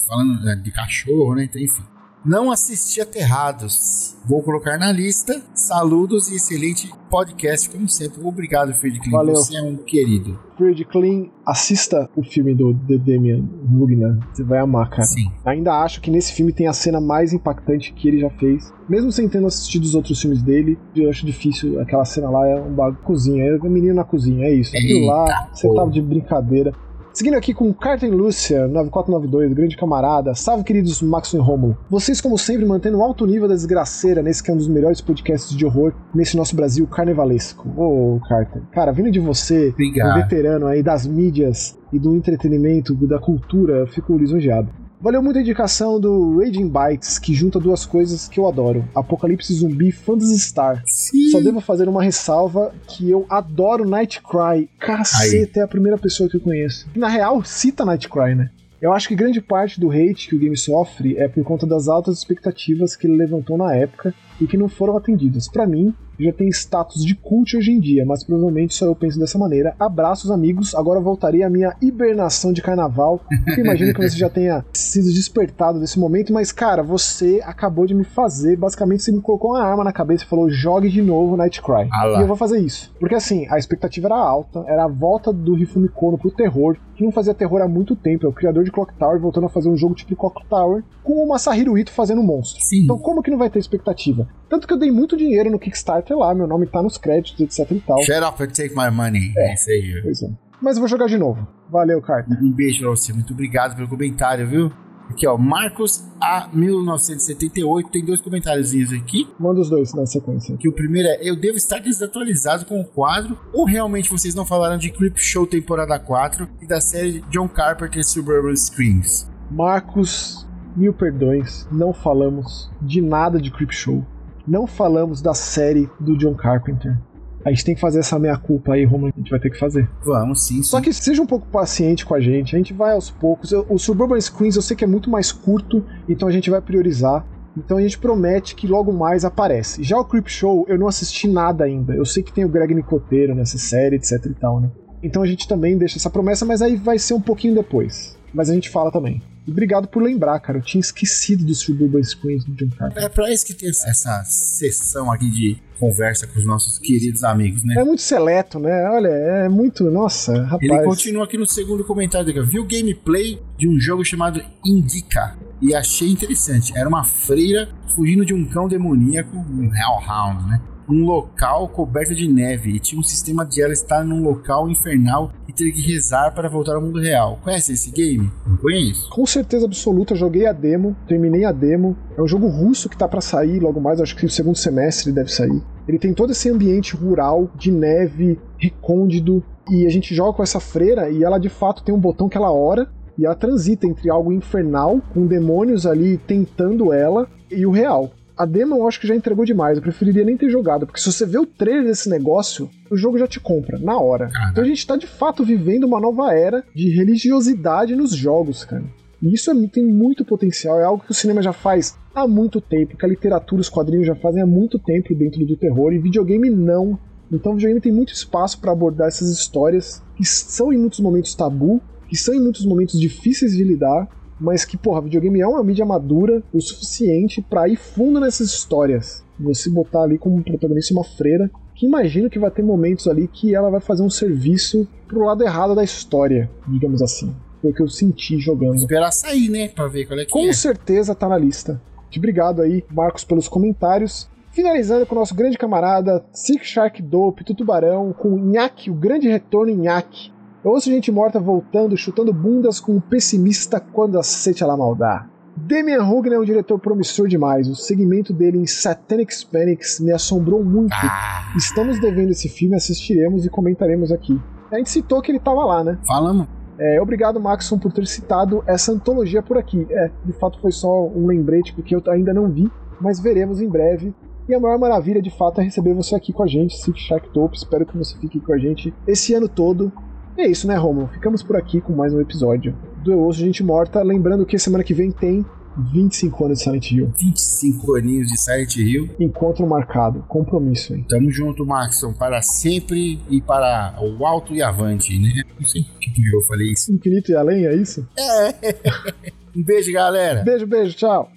[0.08, 1.45] falando né, de cachorro, né?
[1.45, 1.84] Então, enfim.
[2.28, 4.18] Não assisti Aterrados.
[4.26, 5.42] Vou colocar na lista.
[5.54, 8.22] Saludos e excelente podcast, como sempre.
[8.22, 9.12] Obrigado, Fred Clean.
[9.14, 9.36] Valeu.
[9.36, 10.38] Você é um querido.
[10.58, 14.18] Fred Clean, assista o filme do The Damian Rugner.
[14.34, 15.04] Você vai amar, cara.
[15.04, 15.32] Sim.
[15.46, 18.74] Ainda acho que nesse filme tem a cena mais impactante que ele já fez.
[18.90, 21.80] Mesmo sem ter assistido os outros filmes dele, eu acho difícil.
[21.80, 23.02] Aquela cena lá é um bagulho.
[23.06, 23.42] Cozinha.
[23.46, 24.76] É o menino na cozinha, é isso.
[24.76, 26.74] Aquilo lá, você tava de brincadeira.
[27.18, 30.36] Seguindo aqui com Carter Lúcia, 9492, grande camarada.
[30.36, 31.76] Salve, queridos Max e Romulo.
[31.89, 35.01] Vocês, como sempre, mantendo um alto nível da desgraceira nesse que é um dos melhores
[35.01, 37.68] podcasts de horror nesse nosso Brasil carnavalesco.
[37.76, 38.61] Ô, oh, Carter.
[38.72, 40.11] Cara, vindo de você, Obrigado.
[40.11, 44.70] um veterano aí das mídias e do entretenimento, da cultura, eu fico lisonjeado.
[45.00, 49.54] Valeu muito a indicação do Raging Bites, que junta duas coisas que eu adoro: Apocalipse
[49.54, 50.82] Zumbi e Phantasy Star.
[50.88, 51.30] Sim.
[51.30, 54.68] Só devo fazer uma ressalva que eu adoro Nightcry.
[54.80, 56.88] Caceta, é a primeira pessoa que eu conheço.
[56.95, 58.50] Na real, cita Nightcry, né?
[58.82, 61.88] Eu acho que grande parte do hate que o game sofre é por conta das
[61.88, 65.48] altas expectativas que ele levantou na época e que não foram atendidas.
[65.48, 69.20] Para mim, já tem status de cult hoje em dia, mas provavelmente só eu penso
[69.20, 69.76] dessa maneira.
[69.80, 70.74] Abraços, amigos.
[70.74, 73.22] Agora voltarei à minha hibernação de carnaval.
[73.56, 77.94] Eu imagino que você já tenha sido despertado desse momento, mas cara, você acabou de
[77.94, 78.58] me fazer.
[78.58, 81.88] Basicamente, você me colocou uma arma na cabeça e falou: jogue de novo Nightcry.
[81.92, 82.92] Ah e eu vou fazer isso.
[83.00, 87.04] Porque assim, a expectativa era alta, era a volta do Rifumi Kono pro terror, que
[87.04, 88.26] não fazia terror há muito tempo.
[88.26, 91.24] É o criador de Clock Tower voltando a fazer um jogo tipo Clock Tower, com
[91.24, 92.62] o Masahiro Ito fazendo um monstro.
[92.62, 92.84] Sim.
[92.84, 94.27] Então, como que não vai ter expectativa?
[94.50, 97.72] Tanto que eu dei muito dinheiro no Kickstarter lá, meu nome tá nos créditos, etc
[97.72, 98.02] e tal.
[98.02, 99.34] Shut up and take my money.
[99.38, 100.02] É, isso aí.
[100.04, 100.30] Pois é.
[100.62, 101.48] Mas eu vou jogar de novo.
[101.70, 102.38] Valeu, Carter.
[102.42, 103.14] Um beijo pra você.
[103.14, 104.72] Muito obrigado pelo comentário, viu?
[105.10, 106.50] Aqui, ó, Marcos A.
[106.52, 107.90] 1978.
[107.90, 109.28] Tem dois comentáriozinhos aqui.
[109.40, 110.58] Manda os dois na sequência.
[110.58, 114.46] Que o primeiro é: Eu devo estar desatualizado com o quadro, ou realmente vocês não
[114.46, 119.30] falaram de Creep Show temporada 4 e da série John Carpenter Suburban Screams?
[119.50, 121.68] Marcos, mil perdões.
[121.72, 124.06] Não falamos de nada de Creep Show.
[124.48, 126.98] Não falamos da série do John Carpenter.
[127.45, 129.14] A gente tem que fazer essa meia-culpa aí, Romulo.
[129.16, 129.89] A gente vai ter que fazer.
[130.04, 130.64] Vamos, sim, sim.
[130.64, 132.56] Só que seja um pouco paciente com a gente.
[132.56, 133.52] A gente vai aos poucos.
[133.52, 137.26] O Suburban Screens eu sei que é muito mais curto, então a gente vai priorizar.
[137.58, 139.84] Então a gente promete que logo mais aparece.
[139.84, 141.93] Já o Creep Show, eu não assisti nada ainda.
[141.93, 144.70] Eu sei que tem o Greg Nicoteiro nessa série, etc e tal, né?
[145.02, 148.16] Então a gente também deixa essa promessa, mas aí vai ser um pouquinho depois.
[148.34, 149.22] Mas a gente fala também.
[149.48, 150.58] E obrigado por lembrar, cara.
[150.58, 153.04] Eu tinha esquecido dos Suburban Screens do John Carpenter.
[153.04, 157.64] É pra isso que tem essa sessão aqui de conversa com os nossos queridos amigos,
[157.64, 157.76] né?
[157.78, 158.90] É muito seleto, né?
[158.90, 159.90] Olha, é muito.
[159.90, 160.62] Nossa, rapaz.
[160.62, 162.46] Ele continua aqui no segundo comentário.
[162.46, 166.78] Viu gameplay de um jogo chamado Indica e achei interessante.
[166.78, 170.62] Era uma freira fugindo de um cão demoníaco, um Hellhound, né?
[170.90, 175.32] Um local coberto de neve e tinha um sistema de ela estar num local infernal
[175.48, 177.40] e ter que rezar para voltar ao mundo real.
[177.44, 178.32] Conhece esse game?
[178.46, 179.10] Não conheço.
[179.10, 181.98] Com certeza absoluta, joguei a demo, terminei a demo.
[182.18, 185.12] É um jogo russo que tá para sair logo mais, acho que no segundo semestre
[185.12, 185.62] deve sair.
[185.88, 190.60] Ele tem todo esse ambiente rural, de neve, recôndito, e a gente joga com essa
[190.60, 194.10] freira e ela de fato tem um botão que ela ora e ela transita entre
[194.10, 199.08] algo infernal, com demônios ali tentando ela, e o real a demo eu acho que
[199.08, 199.78] já entregou demais.
[199.78, 203.18] Eu preferiria nem ter jogado, porque se você vê o trailer desse negócio, o jogo
[203.18, 204.30] já te compra, na hora.
[204.52, 208.84] Então a gente tá de fato vivendo uma nova era de religiosidade nos jogos, cara.
[209.22, 212.62] E isso é, tem muito potencial, é algo que o cinema já faz há muito
[212.62, 215.98] tempo, que a literatura, os quadrinhos já fazem há muito tempo dentro do terror, e
[215.98, 217.00] videogame não.
[217.32, 221.34] Então o videogame tem muito espaço para abordar essas histórias que são em muitos momentos
[221.34, 224.08] tabu, que são em muitos momentos difíceis de lidar,
[224.40, 229.24] mas que, porra, videogame é uma mídia madura o suficiente para ir fundo nessas histórias.
[229.40, 233.54] Você botar ali como protagonista uma freira, que imagino que vai ter momentos ali que
[233.54, 237.36] ela vai fazer um serviço pro lado errado da história, digamos assim.
[237.62, 238.76] Foi o que eu senti jogando.
[238.76, 239.70] Esperar sair, né?
[239.70, 240.54] Pra ver qual é que Com é.
[240.54, 241.82] certeza tá na lista.
[241.96, 244.30] Muito obrigado aí, Marcos, pelos comentários.
[244.52, 249.76] Finalizando com o nosso grande camarada Sick Shark Dope, Tubarão, com Nhaque, o grande retorno
[249.76, 250.32] Nhaque.
[250.66, 255.26] Eu ouço gente morta voltando, chutando bundas com um pessimista quando aceite a maldade.
[255.55, 257.68] Damian Hugner é um diretor promissor demais.
[257.68, 260.93] O segmento dele em Satanic Panics me assombrou muito.
[260.93, 261.53] Ah.
[261.55, 264.39] Estamos devendo esse filme, assistiremos e comentaremos aqui.
[264.72, 265.99] A gente citou que ele estava lá, né?
[266.05, 266.47] Falamos.
[266.80, 269.88] É, obrigado, Maxon, por ter citado essa antologia por aqui.
[269.89, 273.70] É, de fato foi só um lembrete, porque eu ainda não vi, mas veremos em
[273.70, 274.14] breve.
[274.49, 277.30] E a maior maravilha, de fato, é receber você aqui com a gente, Six Shark
[277.30, 277.55] Top.
[277.55, 279.91] Espero que você fique com a gente esse ano todo.
[280.38, 281.08] É isso, né, Romulo?
[281.08, 284.04] Ficamos por aqui com mais um episódio do Eu Ouço Gente Morta.
[284.04, 285.44] Lembrando que semana que vem tem
[285.92, 287.12] 25 anos de Silent Hill.
[287.20, 289.10] 25 aninhos de Silent Hill.
[289.20, 290.24] Encontro marcado.
[290.28, 291.04] Compromisso, hein?
[291.10, 295.42] Tamo junto, Maxon, para sempre e para o alto e avante, né?
[295.60, 296.94] Não sei por que eu falei isso.
[296.94, 298.08] Infinito e além, é isso?
[298.16, 298.76] É.
[299.58, 300.44] um beijo, galera.
[300.44, 301.32] Beijo, beijo, tchau.